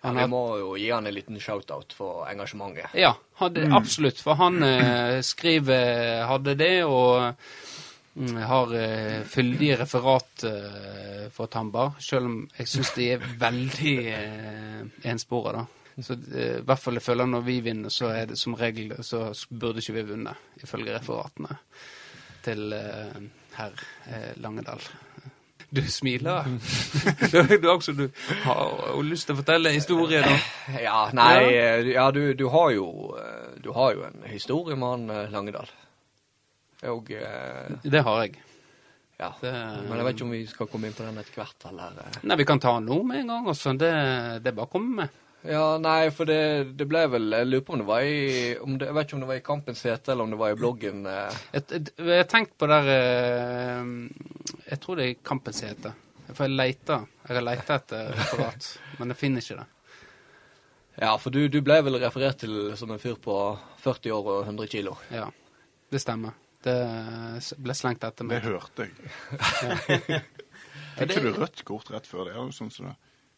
[0.03, 2.86] Ja, vi har- må jo gi han en liten shout-out for engasjementet.
[2.93, 4.20] Ja, hadde, absolutt.
[4.22, 7.34] For han eh, skriver hadde det, og
[8.16, 11.91] mm, har eh, fyldige referat eh, for Tamba.
[11.99, 15.66] Selv om jeg syns de er veldig eh, enspora, da.
[16.02, 18.91] Så eh, i hvert fall jeg føler når vi vinner, så er det som regel
[19.06, 21.56] så burde ikke vi vunnet, ifølge referatene
[22.46, 23.22] til uh,
[23.56, 24.84] herr uh, Langedal.
[25.76, 26.43] Du smiler.
[27.32, 28.10] du, du, også, du
[28.43, 30.36] har jo lyst til å fortelle historier, da.
[30.80, 32.86] Ja, nei, eh, ja, du, du har jo
[33.20, 35.72] eh, Du har jo en historie med han eh, Langedal.
[36.91, 38.36] Og uh, Det har jeg.
[39.18, 39.32] ja.
[39.41, 39.52] Det,
[39.88, 42.20] Men jeg vet ikke om vi skal komme inn på den etter hvert, eller eh.
[42.24, 43.48] Nei, vi kan ta den nå med en gang.
[43.52, 43.74] Også.
[43.74, 43.91] Det,
[44.46, 45.22] det er bare å komme med.
[45.46, 48.80] Ja, nei, for det, det ble vel Jeg lurer på om det var i om
[48.80, 50.58] det, Jeg vet ikke om det var i Kampens hete, eller om det var i
[50.58, 51.04] bloggen.
[51.10, 51.38] Eh.
[51.54, 53.91] Jeg, jeg, jeg har på der eh,
[54.72, 55.93] Jeg tror det er Kampens hete.
[56.32, 57.06] For jeg leter.
[57.28, 59.68] Jeg har leita etter referat, men jeg finner ikke det.
[60.96, 63.36] Ja, for du, du ble vel referert til som en fyr på
[63.84, 64.96] 40 år og 100 kilo.
[65.14, 65.28] Ja,
[65.91, 66.38] det stemmer.
[66.66, 66.78] Det
[67.62, 68.41] ble slengt etter meg.
[68.41, 70.24] Det hørte jeg.
[70.96, 72.38] Fikk ikke du rødt kort rett før det?
[72.38, 72.96] Ja, sånn som det.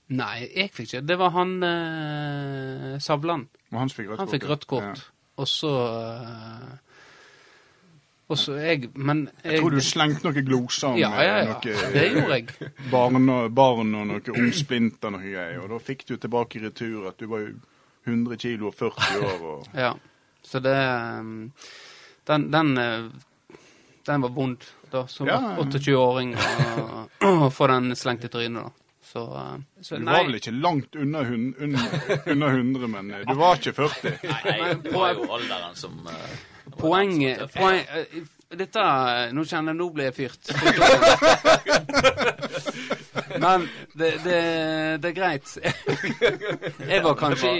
[0.09, 1.01] Nei, jeg fikk ikke.
[1.07, 3.47] Det var han eh, Savland.
[3.75, 4.33] Han fikk rødt Han kort.
[4.37, 5.01] fikk rødt kort.
[5.37, 6.75] Og så eh,
[8.29, 11.53] Og så jeg Men jeg, Jeg tror du slengte noen gloser med Ja, ja, ja.
[11.53, 12.71] noe Det gjorde jeg.
[12.93, 15.59] barn og, barn og noe ungsplinter og noe greier.
[15.63, 17.53] Og da fikk du tilbake i retur at du var jo
[18.07, 19.93] 100 kilo og 40 år og Ja.
[20.47, 20.75] Så det
[21.19, 21.51] um,
[22.27, 23.57] Den, den, eh,
[24.07, 25.37] den var vond, da, som Ja.
[25.59, 28.86] 28-åring, å- å få den slengt i trynet, da.
[29.11, 29.23] Så,
[29.81, 31.81] så Du var vel ikke langt unna, hun, under,
[32.25, 34.17] under 100, men eh, du var ikke 40.
[34.27, 36.11] Nei, det var jo alderen som uh,
[36.75, 38.17] Poenget poeng, eh,
[38.57, 38.83] Dette
[39.31, 40.51] Nå kjenner jeg Nå ble jeg fyrt.
[43.37, 44.37] Men det, det,
[45.03, 45.57] det er greit.
[46.89, 47.51] Jeg var kanskje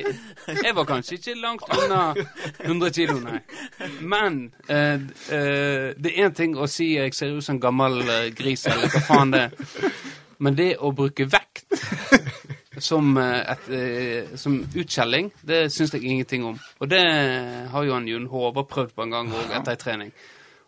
[0.64, 2.16] Jeg var kanskje ikke langt unna
[2.66, 3.40] 100 kilo, nei.
[4.02, 4.40] Men
[4.70, 8.02] uh, eh, det er én ting å si jeg ser ut som en gammel
[8.38, 9.52] gris, eller hva faen det er.
[10.44, 11.66] Men det å bruke vekt
[12.84, 16.60] som, eh, et, eh, som utskjelling, det syns jeg ingenting om.
[16.80, 17.04] Og det
[17.72, 20.12] har jo han Jon Håvard prøvd på en gang òg, etter ei trening.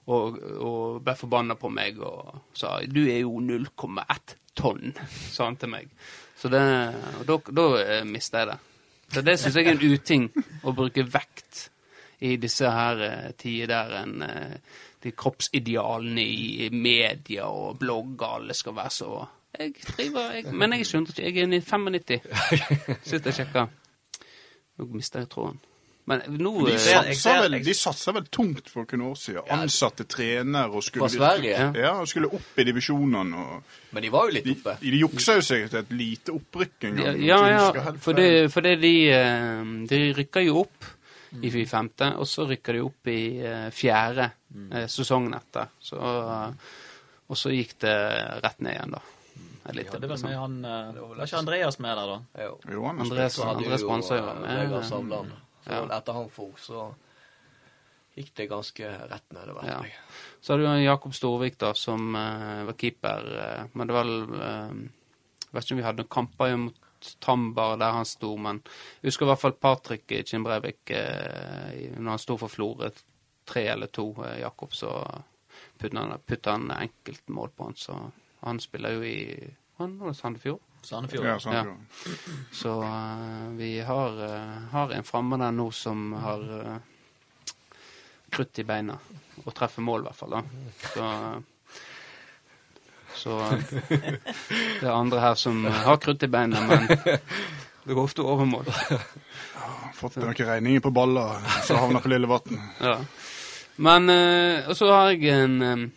[0.09, 4.95] Og, og ble forbanna på meg og sa 'du er jo 0,1 tonn',
[5.29, 5.89] sa han til meg.
[6.35, 6.61] Så det,
[7.19, 8.59] og da, da eh, mista jeg det.
[9.13, 10.29] Så det syns jeg er en uting,
[10.63, 11.69] å bruke vekt
[12.21, 14.23] i disse her tider der en
[15.03, 19.11] de kroppsidealene i media og blogger alle skal være så
[19.57, 21.25] jeg driver jeg, Men jeg skjønner ikke.
[21.25, 22.21] Jeg er i 95.
[23.09, 23.73] Sitter og sjekker.
[24.79, 25.59] Nå mista jeg tråden.
[26.09, 29.49] Men nå De eh, jeg satsa vel, de satsa vel tungt for noen år siden.
[29.53, 31.51] Ansatte trener og skulle Sverige?
[31.53, 31.67] Ja.
[31.77, 33.43] Ja, og skulle opp i divisjonene.
[33.93, 34.77] Men de var jo litt De, oppe.
[34.81, 37.21] de juksa jo seg til et lite opprykk en gang.
[37.27, 40.89] Ja, ja, for det, for det de, eh, de rykka jo opp
[41.45, 44.75] i femte, og så rykker de opp i eh, fjerde mm.
[44.89, 45.69] sesongen etter.
[45.91, 45.99] Så,
[47.29, 47.95] og så gikk det
[48.41, 49.05] rett ned igjen, da.
[49.75, 52.45] Lite, det var med han eh, Var ikke Andreas med der, da?
[52.45, 52.59] Jo.
[52.73, 54.59] Jo, han Andreas- Så hadde Andreas Brandsøy var eh, med.
[54.63, 55.31] Vegard Savland.
[55.69, 55.83] Ja.
[55.97, 56.87] etter han for, så
[58.15, 59.67] gikk det ganske rett nedover.
[59.67, 59.79] Ja.
[60.41, 63.27] Så hadde du Jakob Storvik, da, som uh, var keeper.
[63.35, 64.71] Uh, men det var uh,
[65.51, 66.89] Vet ikke om vi hadde noen kamper mot
[67.23, 68.59] Tambar der han sto, men
[68.99, 72.89] jeg husker i hvert fall Patrick Kimbrevik uh, når han sto for Florø,
[73.49, 74.91] tre eller to, eh, Jakob, så
[75.79, 77.75] putta han, putta han enkelt mål på han.
[77.75, 79.49] Så han spiller jo i
[79.79, 80.59] han var det Sandefjord.
[80.81, 81.25] Sandefjord.
[81.25, 81.77] Ja, Sandefjord.
[82.05, 82.11] Ja.
[82.51, 86.73] Så uh, vi har, uh, har en framme der nå som har uh,
[88.29, 88.97] krutt i beina.
[89.45, 90.35] Og treffer mål, i hvert fall.
[90.35, 90.41] da.
[90.83, 91.05] Så,
[93.21, 93.37] så
[93.87, 98.67] det er andre her som har krutt i beina, men det går ofte over mål.
[99.95, 102.59] Fått noen regninger på baller som havner på Lillevatn.
[102.83, 102.97] Ja.
[103.79, 105.87] Men Og så har jeg en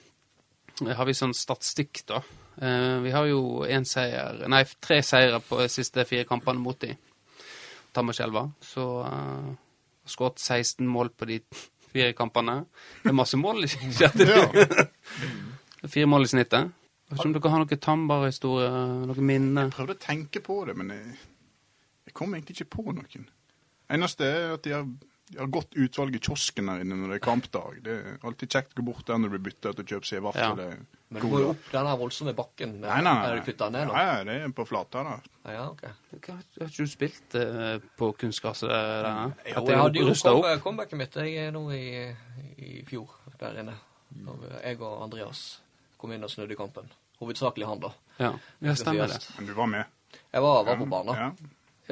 [0.87, 2.23] Har vi sånn statistikk, da.
[2.57, 6.79] Eh, vi har jo én seier Nei, tre seire på de siste fire kampene mot
[6.81, 6.93] de.
[7.93, 8.47] Tammerskjelva.
[8.65, 9.51] Så uh,
[10.09, 11.41] skåret 16 mål på de
[11.93, 12.63] fire kampene.
[13.03, 13.65] Det er masse mål.
[13.69, 14.23] ikke sant?
[14.25, 15.89] Ja.
[15.89, 16.73] Fire mål i snittet.
[17.13, 18.69] Jeg vet ikke om dere har noen Tambar-historie,
[19.05, 19.67] noen minner?
[19.69, 21.17] Jeg prøvde å tenke på det, men jeg,
[22.09, 23.27] jeg kom egentlig ikke på noen.
[23.93, 24.87] Eneste er at de har,
[25.39, 27.79] har godt utvalg i kiosken der inne når det er kampdag.
[27.85, 30.09] Det er alltid kjekt å gå bort der når du blir bytta ut og kjøpe
[30.09, 30.31] seg en Ja.
[30.31, 30.57] vaffel.
[30.57, 30.79] Det er
[31.13, 32.81] Men du går jo opp den her voldsomme bakken.
[32.81, 33.27] Nei, nei, nei.
[33.31, 33.93] Er du flytta ned nå?
[33.93, 35.17] Ja, ja, det er på flata, da.
[35.53, 35.83] Ja, ok.
[36.17, 39.05] Hva- Har ikke du spilt eh, på kunstgresset der?
[39.05, 42.17] Jo, At jeg hadde jo kom, comebacket mitt jeg er nå i,
[42.59, 43.09] i fjor
[43.39, 43.75] der inne.
[44.13, 45.61] Da jeg og Andreas
[45.99, 46.89] kom inn og snudde kampen.
[47.21, 47.93] Hovedsakelig han, da.
[48.19, 49.21] Ja, ja stemmer det.
[49.39, 49.85] Men du var med.
[50.33, 51.15] Jeg var, var på banen.
[51.15, 51.31] Ja.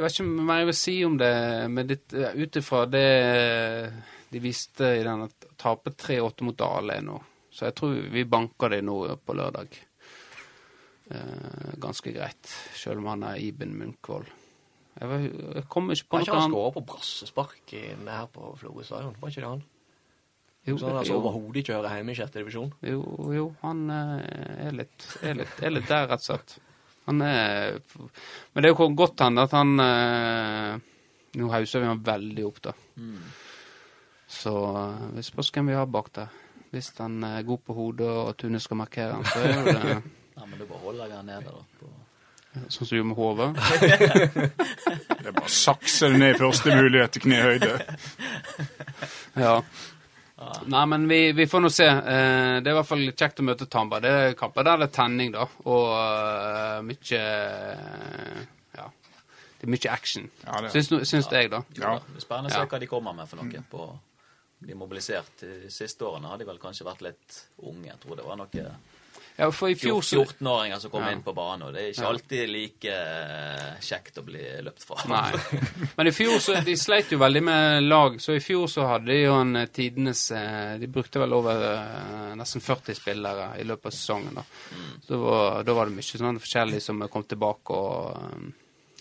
[0.00, 1.30] Jeg vet ikke hva jeg vil si om det,
[1.68, 3.06] men ut ifra det
[4.32, 7.18] de viste i den at tape 3-8 mot Dale nå,
[7.52, 8.96] så jeg tror vi banker det nå
[9.26, 9.74] på lørdag.
[11.10, 12.46] Eh, ganske greit,
[12.78, 14.28] selv om han er Iben Munkvold.
[15.00, 18.54] Jeg, vet- jeg kommer ikke på Har ikke noe han skåra på brassespark her på
[18.60, 19.16] Florø stadion?
[19.20, 19.62] Var ikke det han?
[20.68, 22.72] Jo, Så han altså overhodet ikke hører hjemme i sjette divisjon?
[22.84, 23.00] jo,
[23.34, 26.56] jo, han eh, er litt, er, litt, er litt der, rett og slett.
[27.10, 27.80] Han er
[28.54, 30.76] Men det er jo godt han at han eh,
[31.40, 32.72] Nå hauser vi han veldig opp, da.
[34.30, 36.30] Så eh, vi spørs hvem vi har bak der.
[36.70, 40.02] Hvis han er god på hodet og Tune skal markere han, så er jo det
[40.40, 41.64] Ja, men du bare holder han nede, da.
[41.80, 41.88] På...
[42.72, 43.48] sånn som du gjør med hodet.
[45.20, 47.74] Det er bare å sakse det ned i første mulighet til knehøyde.
[49.36, 49.58] Ja.
[50.70, 51.86] Nei, men vi, vi får nå se.
[51.86, 54.00] Eh, det er i hvert fall kjekt å møte Tamba.
[54.00, 55.46] Det er kamper der det er tenning, da.
[55.68, 57.22] Og uh, mye
[58.76, 58.86] Ja.
[59.60, 60.30] Det er mye action.
[60.44, 60.76] Ja, det er.
[60.76, 61.60] Syns, syns jeg, da.
[61.76, 61.96] Jo Ja.
[61.98, 63.64] da, det er spennende å se hva de kommer med for noe.
[63.70, 63.90] på
[64.60, 65.40] de er mobilisert.
[65.40, 67.86] De siste årene hadde de vel kanskje vært litt unge.
[67.88, 68.74] Jeg tror det var noen
[69.40, 71.10] Ja, for i fjor så 14-åringer som kom Ja.
[71.16, 71.62] inn på banen.
[71.66, 74.98] Og det er ikke alltid like eh, kjekt å bli løpt fra.
[75.08, 75.60] Nei.
[75.96, 79.08] Men i fjor så De sleit jo veldig med lag, så i fjor så hadde
[79.10, 81.64] de jo en eh, tidenes eh, De brukte vel over
[82.36, 84.34] nesten 40 spillere i løpet av sesongen.
[84.36, 84.44] Da
[85.06, 88.52] Så det var, da var det mye sånn forskjellig som kom tilbake og um,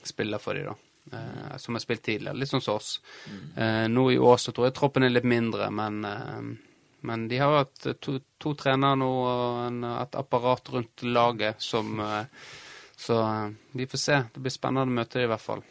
[0.04, 1.58] spiller for dem, da.
[1.58, 2.38] Som har spilt tidligere.
[2.38, 3.00] Litt sånn som oss.
[3.58, 6.00] Eh, nå i år så tror jeg troppen er litt mindre, men
[7.02, 12.00] men de har hatt to, to trenere nå og en, et apparat rundt laget som
[12.00, 12.26] eh,
[13.00, 14.18] Så eh, vi får se.
[14.34, 15.62] Det blir spennende å møte dem i hvert fall.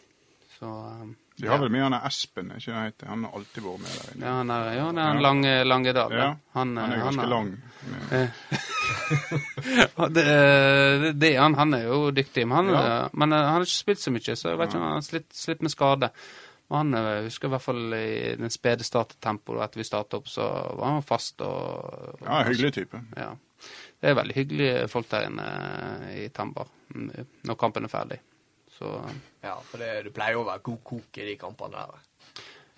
[0.59, 1.03] Så eh,
[1.39, 3.11] De har vel med han er Espen, er ikke det han heter?
[3.13, 4.25] Han har alltid vært med der inne.
[4.27, 6.15] ja, han er, ja, han er en lang, lange, dal.
[6.17, 7.53] Ja, Han, Han er ganske lang.
[9.97, 11.55] Ja, det, det, det er han.
[11.59, 12.47] Han er jo dyktig.
[12.49, 13.09] Men han, Ja.
[13.13, 15.07] men eh, han har ikke spilt så mye, så jeg vet ikke om han har
[15.07, 16.11] slitt, slitt med skade.
[16.69, 20.27] Men han jeg husker i hvert fall i den spede starttempoet etter vi startet opp,
[20.29, 20.45] så
[20.77, 23.01] var han fast og Ja, hyggelig type.
[23.17, 23.31] Ja.
[23.99, 25.47] Det er veldig hyggelige folk der inne
[26.15, 27.09] i Tambar mm,
[27.49, 28.21] når kampen er ferdig.
[28.79, 28.93] Så
[29.43, 32.05] Ja, for det, det pleier å være god kok i de kampene der.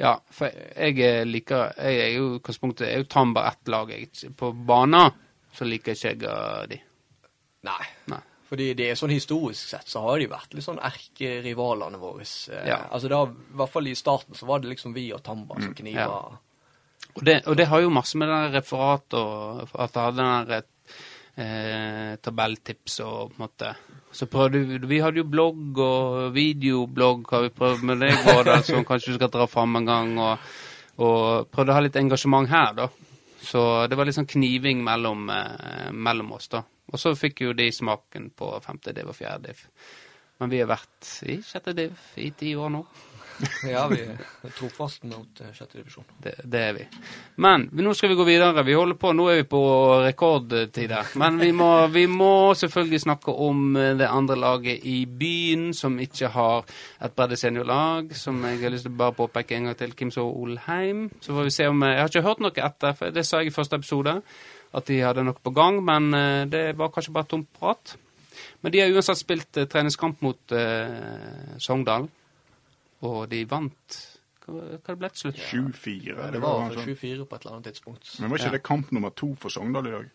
[0.01, 3.91] ja, for jeg er liker Jeg er jo utgangspunktet er jo Tambar ett lag.
[3.91, 5.11] Jeg, på banen
[5.53, 6.81] så liker ikke jeg eh, de.
[7.67, 7.83] Nei.
[8.09, 8.23] Nei.
[8.51, 12.25] Fordi det er sånn historisk sett så har de vært litt sånn erkerivalene våre.
[12.51, 12.81] Eh, Ja.
[12.91, 15.63] Altså da, I hvert fall i starten så var det liksom vi og Tamba Mm,
[15.69, 16.39] som kniva.
[17.15, 20.49] Og det, og det har jo masse med det referatet og at jeg hadde den
[20.51, 20.65] der
[21.37, 23.71] eh, tabelltips og på en måte
[24.13, 28.63] Så prøvde vi Vi hadde jo blogg og videoblogg har vi prøvd med deg, Vårdal,
[28.67, 30.19] som kanskje du skal dra fram en gang.
[30.19, 30.39] Og,
[30.99, 32.89] og prøvde å ha litt engasjement her, da.
[33.41, 36.63] Så det var litt sånn kniving mellom, eh, mellom oss, da.
[36.93, 39.65] Og så fikk jo de smaken på femte div og fjerde div.
[40.41, 42.85] Men vi har vært i sjette div i ti år nå.
[43.65, 46.07] Ja, vi er trofast mot eh, sjette divisjon.
[46.23, 46.85] Det, det er vi.
[47.41, 48.65] Men nå skal vi gå videre.
[48.67, 49.63] Vi holder på, Nå er vi på
[50.05, 51.15] rekordtider.
[51.21, 55.99] Men vi må, vi må selvfølgelig snakke om eh, det andre laget i byen som
[56.01, 56.69] ikke har
[57.01, 58.15] et bredde seniorlag.
[58.17, 59.97] Som jeg har lyst til å bare påpeke en gang til.
[59.97, 61.09] Kimso Olheim.
[61.21, 63.41] Så får vi se om eh, Jeg har ikke hørt noe etter, for det sa
[63.41, 64.21] jeg i første episode.
[64.77, 66.13] At de hadde noe på gang, men
[66.47, 67.97] det var kanskje bare tomt prat.
[68.61, 72.07] Men de har uansett spilt treningskamp mot eh, Sogndal,
[73.03, 73.99] og de vant
[74.47, 75.37] Hva, hva det ble til slutt?
[75.37, 76.07] 7-4.
[76.17, 78.09] Ja, det det var 7-4 på et eller annet tidspunkt.
[78.21, 78.57] Men var ikke Ja.
[78.57, 80.09] det kamp nummer to for Sogndal i dag?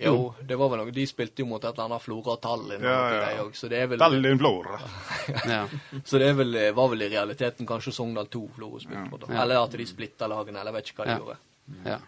[0.00, 0.90] Jo, det var vel noe.
[0.96, 2.80] De spilte jo mot et eller annet Flora Tallinn.
[2.82, 3.44] Ja, ja.
[3.52, 4.78] Så det er vel, Tallinn flora.
[5.54, 5.66] Ja.
[6.04, 9.10] så det er vel, var vel i realiteten kanskje Sogndal 2 Flora spilte Ja.
[9.10, 9.26] mot.
[9.28, 9.42] Ja.
[9.42, 11.18] Eller at de splitta lagene, eller vet ikke hva de Ja.
[11.18, 11.36] gjorde.
[11.84, 11.98] ja.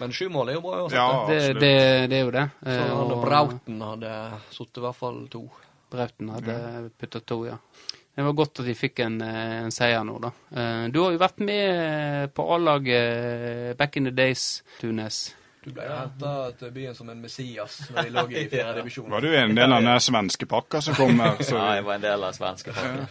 [0.00, 0.88] Men sju mål er jo bra.
[0.90, 1.40] Ja, det.
[1.54, 2.50] Det, det, det er jo det.
[2.64, 5.42] Så Eh, og Brauten hadde sittet i hvert fall to.
[5.90, 7.58] Brauten hadde putta to, ja.
[8.12, 10.30] Det var godt at de fikk en, eh, en seier nå, da.
[10.52, 15.34] Eh, Du har jo vært med på A-laget back in the days, Tunes.
[15.64, 19.08] Du ble jo henta til byen som en Messias når de lå i fjerde divisjon.
[19.10, 21.38] Var du en del av den svenske pakka som kom her?
[21.40, 23.06] Så Ja, jeg var en del av svenske pakka.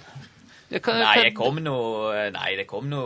[0.71, 1.75] Nei, jeg kom nå
[2.31, 3.01] Nei, det kom nå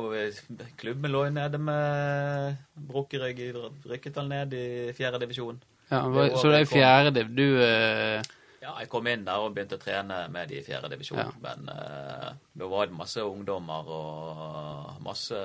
[0.77, 2.57] Klubben lå nede med
[2.89, 3.39] brukkerygg.
[3.89, 4.65] Rykket vel ned i
[4.97, 5.57] fjerde divisjon.
[5.89, 6.01] Ja,
[6.37, 7.31] så det er fjerde div.
[7.37, 8.21] Du eh,
[8.65, 11.19] Ja, jeg kom inn der og begynte å trene med de i fjerde divisjon.
[11.21, 11.27] Ja.
[11.43, 15.41] Men uh, da var det masse ungdommer og masse,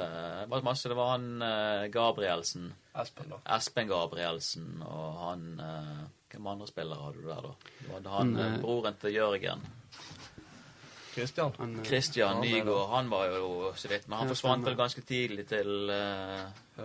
[0.49, 2.71] masse, Det var han uh, Gabrielsen.
[3.03, 3.41] Espen, da.
[3.59, 5.99] Espen Gabrielsen og han uh,
[6.31, 7.75] Hvem andre spillere hadde du der, da?
[7.77, 9.67] Det var han Han, broren til Jørgen.
[11.11, 11.53] Kristian.
[11.59, 12.89] han, Christian Ja, Nygaard.
[12.95, 15.91] Han var jo så vidt, men han forsvant vel ganske tidlig til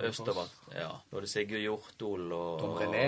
[0.02, 0.50] østover.
[0.74, 3.06] Ja, da var det Sigurd Hjortol og Tom René.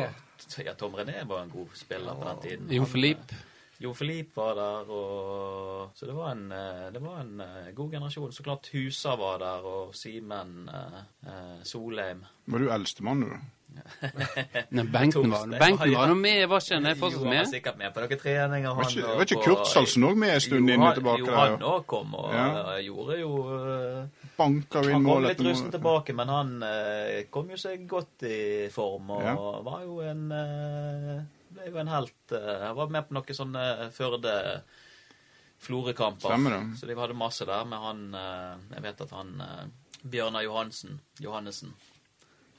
[0.65, 2.71] Ja, Tom René var en god spiller på den tiden.
[2.71, 3.17] Jo Filip.
[3.31, 3.43] eh,
[3.79, 7.91] Jo Filip var der, og Så det var en, eh, det var en eh, god
[7.91, 8.31] generasjon.
[8.33, 12.23] Så klart Husa var der, og Simen eh, eh, Solheim.
[12.47, 13.35] Var du eldstemann, du?
[14.71, 16.85] Nei, Benken var Benken var- nå med, var ikke han?
[16.85, 18.75] Er Jo, han var sikkert med på noen treninger.
[18.75, 21.85] Var ikke, var ikke Kurtsalsen òg med en stund inn han- tilbake Jo, han òg
[21.87, 22.77] kom og Ja.
[22.81, 27.55] gjorde jo eh, Banka jo Han kom litt rusten tilbake, men han eh, kom jo
[27.57, 29.35] seg godt i form og Ja.
[29.61, 31.21] var jo en eh,
[31.57, 34.61] Ble jo en helt Han var med på noen sånne Førde
[35.59, 36.75] Florø-kamper.
[36.77, 38.03] Så de hadde masse der med han
[38.75, 39.41] Jeg vet at han
[40.07, 41.73] Bjørnar Johansen Johannessen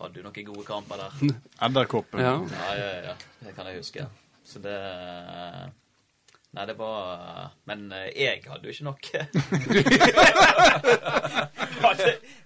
[0.00, 1.12] hadde jo noen gode kamper der.
[1.68, 2.20] Edderkoppen.
[2.22, 2.34] Ja.
[2.54, 3.14] Ja, ja, ja.
[3.44, 4.06] Det kan jeg huske.
[4.48, 4.78] Så det
[6.56, 9.02] Nei, det var Men eh, jeg hadde jo ikke nok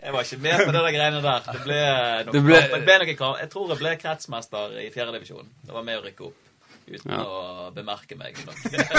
[0.03, 1.41] Jeg var ikke med på det der greiene der.
[1.47, 1.79] Det ble
[2.27, 2.63] noen Det ble-.
[2.73, 3.37] Det ble noen.
[3.45, 5.49] Jeg tror jeg ble kretsmester i fjerdedivisjon.
[5.63, 6.41] Det var med å rykke opp.
[6.83, 7.21] Uten Ja.
[7.23, 8.59] å bemerke meg nok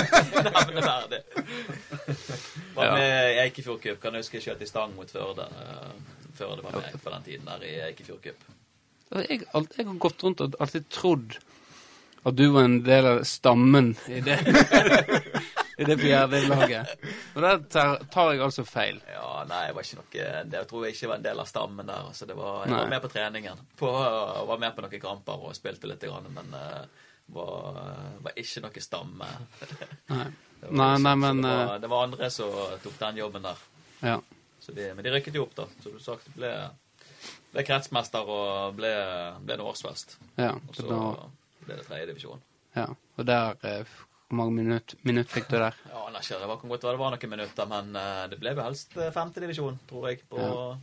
[0.47, 1.19] nevneverdig.
[2.77, 3.99] Var med i Eikefjord Cup.
[4.01, 5.45] Kan jeg huske jeg skjøt i stang mot Førde.
[6.34, 8.45] Eh, Førde var med på den tiden der i Eikefjord Cup.
[9.13, 11.36] Jeg, alt- jeg har gått rundt og alltid trodd
[12.25, 14.38] at du var en del av stammen i det,
[15.77, 16.93] i det fjerde laget.
[17.36, 19.01] Og der tar, tar jeg altså feil.
[19.11, 21.49] Ja, nei, jeg var ikke noe det, Jeg tror jeg ikke var en del av
[21.51, 22.05] stammen der.
[22.09, 22.79] Altså, det var, jeg Nei.
[22.79, 23.63] var med på treningen.
[23.81, 23.91] På,
[24.47, 27.03] var med på noen kamper og spilte litt, grann, men uh,
[27.36, 27.81] var,
[28.23, 29.29] var ikke noe stamme.
[30.15, 30.25] Nei.
[30.63, 33.63] Det Nei, nei, men det, eh, var, det var andre som tok den jobben der.
[33.99, 34.13] Ja.
[34.64, 35.66] Så de, men de rykket jo opp, da.
[35.84, 36.49] Så du sagt ble,
[37.51, 38.91] ble kretsmester og ble,
[39.43, 40.18] ble en årsfest.
[40.39, 40.53] ja.
[40.55, 41.01] Og Så da,
[41.68, 42.41] ble det tredje divisjon.
[42.80, 42.88] ja.
[43.18, 43.84] Og der eh,
[44.30, 45.76] Hvor mange minutter minutt fikk du der?
[45.91, 48.66] Ja, nei, ikke, det var, godt det var noen minutter, men eh, det ble vel
[48.72, 50.24] helst femtedivisjon, femte divisjon, tror jeg.
[50.32, 50.78] På, Ja.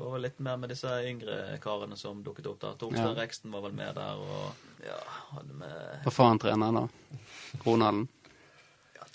[0.00, 2.76] Det var litt mer med disse yngre karene som dukket opp der.
[2.78, 3.16] Torstein Ja.
[3.18, 5.00] Reksten var vel med der, og ja,
[5.34, 6.84] hadde med Hva faen trener da?
[7.66, 8.06] Ronalden?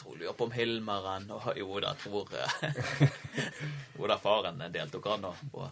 [0.05, 3.09] Tror lurer på om Hilmeren og Jo da, tror eh,
[3.97, 5.65] Jo da, faren deltok han òg på.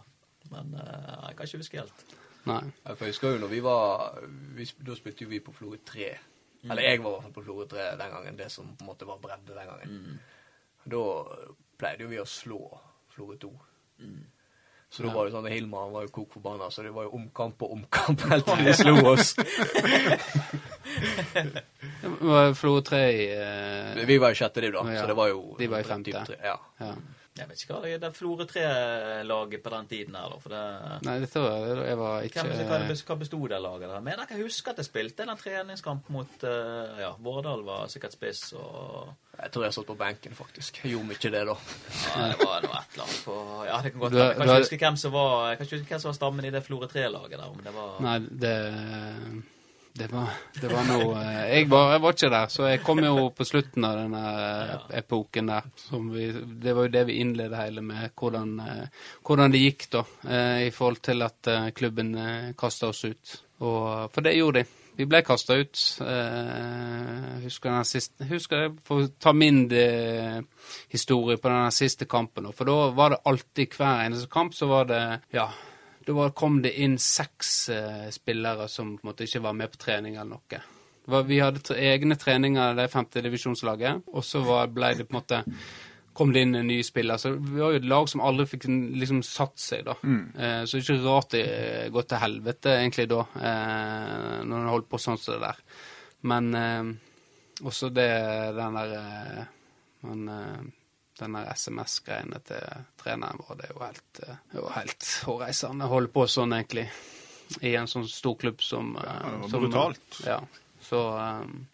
[0.50, 2.04] Men uh, jeg kan ikke huske helt.
[2.48, 2.60] Nei.
[2.82, 4.18] For jeg husker jo når vi var
[4.58, 6.08] vi, Da spilte jo vi på Florø 3.
[6.64, 8.90] Eller jeg var i hvert fall på Florø 3 den gangen, det som på en
[8.90, 10.20] måte var bredde den gangen.
[10.84, 11.04] Da
[11.78, 12.60] pleide jo vi å slå
[13.14, 13.52] Florø 2.
[14.94, 17.16] Så da var det sånn Hilmar han var jo kok forbanna, så det var jo
[17.18, 19.34] omkamp på omkamp helt til de slo oss.
[21.34, 25.00] Det var Flo 3 i eh, Vi var i sjette div, da, Ja.
[25.02, 26.24] så det var jo De var i femte.
[26.26, 26.58] tre, Ja.
[26.78, 26.92] ja.
[27.34, 30.36] Jeg vet ikke hva det er det Florø 3-laget på den tiden her, da.
[30.38, 30.60] For det
[31.02, 32.78] Nei, dette var Jeg var ikke Hvem, hva,
[33.08, 34.04] hva bestod det laget der?
[34.06, 38.14] Men jeg kan huske at jeg spilte en treningskamp mot eh, Ja, Vårdal var sikkert
[38.14, 39.10] spiss, og
[39.40, 40.78] Jeg tror jeg satt på benken, faktisk.
[40.84, 41.56] Jeg gjorde ikke det, da.
[41.58, 44.28] ja, Det var noe et eller annet på Ja, det kan godt være.
[44.28, 47.34] Jeg kan ikke huske hvem som var hvem som var stammen i det Florø 3-laget
[47.34, 48.54] der, men det var Nei, det
[49.94, 50.30] det var,
[50.60, 53.44] det var noe eh, jeg var, jeg var ikke der, så jeg kom jo på
[53.46, 54.22] slutten av denne
[54.98, 55.68] epoken der.
[55.78, 59.84] Som vi, det var jo det vi innledet hele med, hvordan, eh, hvordan det gikk
[59.92, 62.10] da, eh, i forhold til at klubben
[62.58, 63.36] kasta oss ut.
[63.62, 64.80] Og, for det gjorde de.
[64.98, 65.78] Vi ble kasta ut.
[67.44, 69.64] Husker den siste Husker jeg, For å ta min
[70.90, 74.90] historie på den siste kampen, for da var det alltid hver eneste kamp så var
[74.90, 75.00] det
[75.34, 75.48] Ja.
[76.04, 79.72] Da var, kom det inn seks eh, spillere som på en måte ikke var med
[79.72, 80.60] på trening eller noe.
[81.10, 85.20] Var, vi hadde tre, egne treninger, det femtedivisjonslaget, og så var, ble det på en
[85.20, 85.42] måte
[86.14, 87.18] kom det inn en ny spiller.
[87.18, 89.96] Så vi var jo et lag som aldri fikk liksom satt seg, da.
[90.38, 91.48] Eh, så det er ikke rart det
[91.96, 95.64] går til helvete egentlig da, eh, når en holdt på sånn som det der.
[96.30, 96.94] Men eh,
[97.66, 98.08] også det
[98.56, 99.44] den der eh,
[100.04, 100.64] men, eh,
[101.20, 106.12] den SMS-greiene til treneren vår, det er jo helt, eh, jo helt hårreisende å holde
[106.14, 106.88] på sånn, egentlig.
[107.60, 110.20] I en sånn stor klubb som, eh, Ja, som brutalt.
[110.26, 110.40] Ja.
[110.80, 111.66] Så um,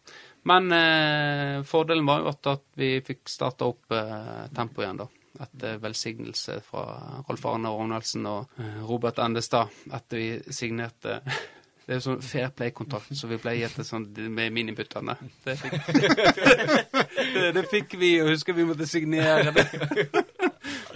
[0.43, 5.09] Men eh, fordelen var jo at, vi fikk starta opp eh, tempoet igjen, da.
[5.41, 6.85] Etter velsignelse fra
[7.29, 11.21] Rolf Arne Rognaldsen og Robert Endestad etter vi signerte
[11.91, 15.17] Det er sånn fair play-kontrakt som vi ble gitt sånn med minibuttene.
[15.43, 15.73] Det fikk,
[17.35, 19.65] det, det fikk vi, og husker vi måtte signere det.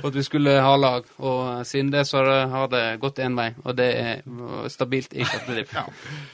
[0.04, 1.06] for at vi skulle ha lag.
[1.18, 5.72] Og siden det så har det, gått én vei, og det er stabilt i Katteliv.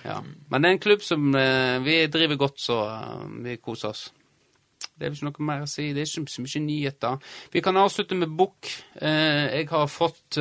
[0.05, 0.19] Ja.
[0.51, 4.03] Men det er en klubb som eh, vi driver godt, så eh, vi koser oss.
[4.93, 5.87] Det er vel ikke noe mer å si.
[5.97, 7.33] Det er ikke så mye nyheter.
[7.55, 8.69] Vi kan avslutte med Bukk.
[9.01, 10.37] Eh, jeg har fått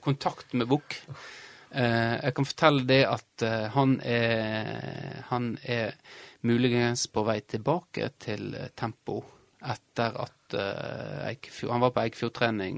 [0.00, 1.02] kontakt med Bukk.
[1.70, 5.92] Eh, jeg kan fortelle det at eh, han er Han er
[6.48, 9.20] muligens på vei tilbake til eh, tempo
[9.58, 10.54] etter at
[11.28, 12.76] Eikefjord, Han var på Eikefjordtrening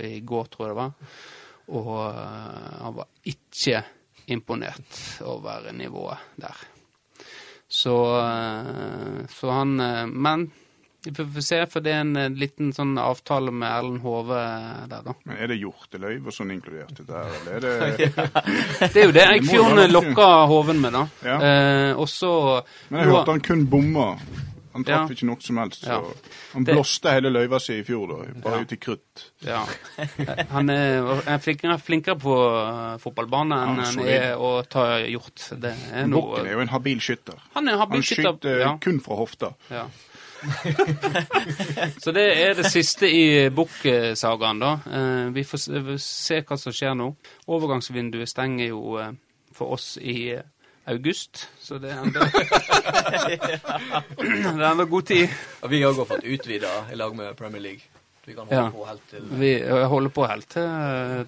[0.00, 0.92] i går, tror jeg det var.
[1.74, 1.90] Og
[2.78, 3.82] han var ikke
[4.30, 6.62] imponert over nivået der.
[7.68, 7.96] Så,
[9.28, 9.74] så han
[10.14, 10.46] Men
[11.04, 14.40] vi får se, for det er en eh, liten sånn avtale med Erlend Hove
[14.90, 15.14] der, da.
[15.28, 18.10] Men er det hjorteløyv og sånn inkludert i det her, eller er det
[18.94, 21.06] Det er jo det Eikfjorden lokka Hoven med, da.
[21.24, 21.38] Ja.
[21.38, 22.32] Eh, og så
[22.90, 24.10] Men jeg hørte han kun bomma.
[24.78, 25.14] Han traff Ja.
[25.16, 25.86] ikke noe som helst.
[25.88, 25.96] Så
[26.52, 28.18] han blåste hele løyva si i fjor, da.
[28.44, 28.66] Bare Ja.
[28.66, 29.22] ut i krutt.
[29.42, 29.62] Ja.
[30.52, 35.48] Han er, er flinkere, flinkere på uh, fotballbane enn han er å ta hjort.
[35.58, 37.40] Det er noe Bukken er jo en habil skytter.
[37.56, 38.76] Han er en habil han skyter Ja.
[38.82, 39.50] kun fra hofta.
[39.72, 39.86] Ja.
[42.02, 44.72] Så det er det siste i Bukk-sagaen, da.
[44.86, 47.10] Eh, Vi får se- vi får se hva som skjer nå.
[47.48, 49.12] Overgangsvinduet stenger jo eh,
[49.52, 50.42] for oss i eh,
[50.88, 52.20] august, så det er enda
[54.18, 55.28] Det er enda god tid.
[55.62, 57.82] Og vi har fått utvida i lag med Premier League.
[58.28, 58.70] Vi kan holde Ja.
[58.70, 59.50] på helt til Vi
[59.88, 60.66] holder på helt til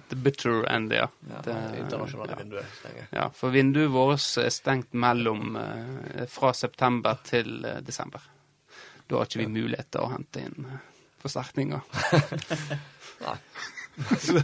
[0.09, 1.07] the bitter end, ja.
[1.29, 2.35] ja, Det- internasjonale ja.
[2.43, 3.07] vinduet stenger.
[3.11, 5.57] Ja, for vinduet vårt er stengt mellom
[6.29, 8.21] fra september til desember.
[9.11, 10.83] Da har ikke vi mulighet til å hente inn eh,
[11.19, 11.81] forsterkninger.
[13.25, 13.37] Nei.
[14.19, 14.41] så,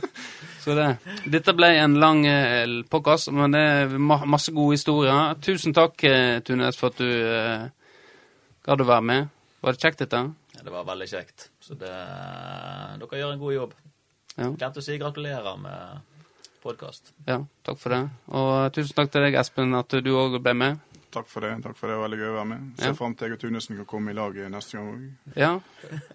[0.59, 0.87] så det.
[1.31, 2.67] Dette ble en lang eh,
[3.31, 5.37] men det er ma masse gode historier.
[5.43, 7.69] Tusen takk, eh, Tunes, for at du eh,
[8.67, 9.31] gadd å være med.
[9.63, 10.23] Var det kjekt, dette?
[10.57, 11.49] Ja, det var veldig kjekt.
[11.63, 11.93] Så det,
[12.99, 13.73] dere gjør en god jobb.
[14.35, 14.51] Ja.
[14.51, 16.13] Glemte å si gratulerer med
[16.61, 17.13] podkast.
[17.25, 18.03] ja, takk for det.
[18.35, 20.83] Og tusen takk til deg, Espen, at du òg ble med.
[21.09, 21.53] Takk for det.
[21.63, 22.63] takk for det, Veldig gøy å være med.
[22.77, 22.93] Ser Ja.
[22.93, 25.35] fram til jeg og Tunesen kan komme i lag neste gang òg.
[25.39, 25.59] Ja,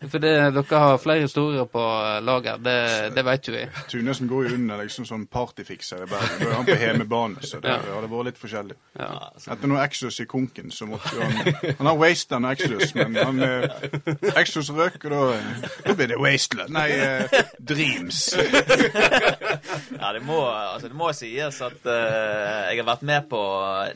[0.09, 1.81] for det, dere har flere historier på
[2.23, 2.59] lager.
[2.59, 3.63] Det, det vet jo vi.
[3.89, 6.39] Tunesen går jo under liksom sånn partyfikser i Bergen.
[6.43, 7.79] Da er han på hjemmebane, så det Ja.
[7.95, 8.77] hadde vært litt forskjellig.
[9.01, 9.09] Ja.
[9.49, 13.15] Etter noe Exodus i konken, så måtte jo han Han har Wasteland noe Exodus, men
[13.17, 15.41] han eh, Exodus røk, og da,
[15.87, 16.71] da blir det Wasteland.
[16.71, 18.35] Nei, eh, Dreams.
[18.37, 23.41] Ja, det må, altså, det må sies at eh, jeg har vært med på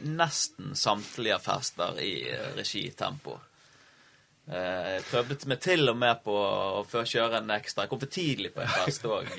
[0.06, 3.36] nesten samtlige fester i eh, regi Tempo.
[4.46, 7.84] Eh, jeg prøvde meg til og med på å før kjøre en ekstra.
[7.84, 9.32] Jeg kom for tidlig på en fest òg.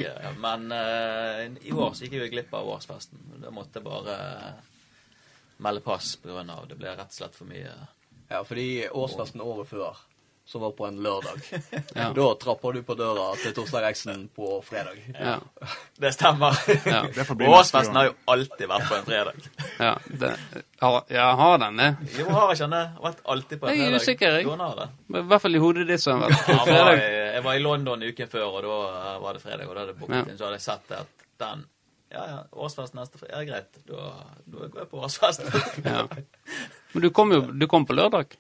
[0.44, 3.24] Men eh, i år så gikk jeg jo glipp av årsfesten.
[3.44, 4.18] Da måtte jeg bare
[5.64, 6.44] melde pass pga.
[6.68, 7.72] det ble rett og slett for mye.
[8.28, 10.04] Ja, fordi årsfesten året før,
[10.48, 11.42] som var på en lørdag,
[11.96, 12.06] Ja.
[12.16, 14.96] da trappa du på døra til Torstein Reiksen på fredag.
[15.12, 15.34] Ja.
[16.00, 16.56] Det stemmer.
[16.88, 17.02] Ja.
[17.58, 19.42] Årsfesten har jo alltid vært på en fredag.
[19.78, 20.32] Ja, det,
[20.82, 21.90] har, ja, har den det?
[22.18, 22.86] Jo, har ikke den det?
[23.04, 24.02] Vært alltid på en Jeg er fredag.
[24.08, 24.48] usikker, jeg.
[24.64, 24.88] Har det.
[25.20, 27.60] I hvert fall i hodet ditt så har vært Ja, jeg, var, i- jeg var
[27.60, 29.68] i London uken før, og da eh, var det fredag.
[29.68, 30.24] Og da hadde jeg booket Ja.
[30.32, 31.66] inn, så hadde jeg sett at den
[32.16, 33.36] Ja, ja, årsfest neste fredag.
[33.36, 33.80] Ja, greit.
[33.86, 34.10] Da,
[34.48, 35.44] da går jeg på årsfest.
[35.84, 36.06] Ja.
[36.94, 38.38] Men du kom jo du kom på lørdag,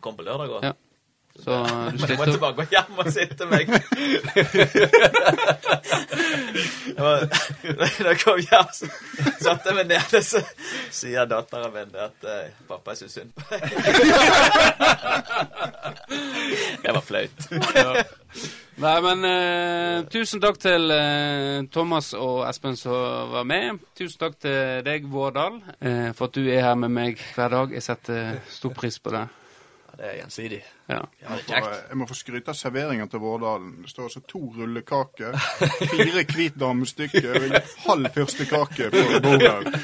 [0.00, 0.62] Kom på lørdag òg.
[0.64, 0.72] Ja.
[1.44, 1.70] Så du
[2.00, 2.40] Men jeg opp.
[2.40, 3.66] bare gå hjem og sitte meg.
[6.90, 6.96] Det
[7.80, 8.86] Da jeg kom hjem, så
[9.40, 10.40] satte jeg meg nede, så
[10.92, 13.60] sier datteren min at eh, pappa er så synd på deg.
[16.84, 17.38] Det var flaut.
[18.80, 23.78] Nei, men uh, tusen takk til uh, Thomas og Espen som var med.
[23.98, 27.68] Tusen takk til deg, Vårdal, uh, for at du er her med meg hver dag.
[27.76, 29.24] Jeg setter stor pris på det.
[29.28, 29.32] Ja,
[29.98, 30.62] det er gjensidig.
[30.90, 31.00] Ja.
[31.26, 31.66] For, kjekt.
[31.70, 33.72] eh, jeg må få skryte av serveringa til Vårdalen.
[33.84, 35.36] Det står altså to rullekaker,
[35.94, 39.82] fire hvit damestykke og en halv fyrstekake på bordet.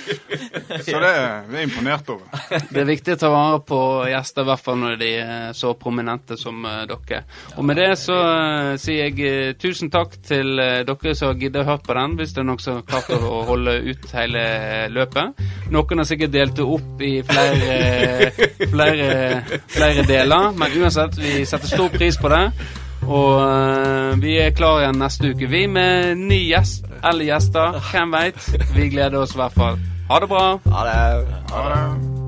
[0.87, 2.27] Så det er vi er imponert over.
[2.71, 3.81] Det er viktig å ta vare på
[4.11, 7.23] gjester, i hvert fall når de er så prominente som eh, dere.
[7.57, 11.63] Og med det så eh, sier jeg eh, tusen takk til dere som har giddet
[11.63, 14.43] å høre på den, hvis det er noen som har klart å holde ut hele
[14.93, 15.45] løpet.
[15.75, 18.31] Noen har sikkert delt det opp i flere,
[18.73, 19.09] flere,
[19.71, 22.45] flere deler, men uansett, vi setter stor pris på det.
[23.07, 27.81] Og uh, vi er klar igjen neste uke, vi, med ny gjest eller gjester.
[27.93, 28.53] Hvem veit?
[28.75, 29.81] Vi gleder oss i hvert fall.
[30.11, 30.47] Ha det bra.
[30.67, 31.43] Ha det.
[31.53, 32.26] Ha det.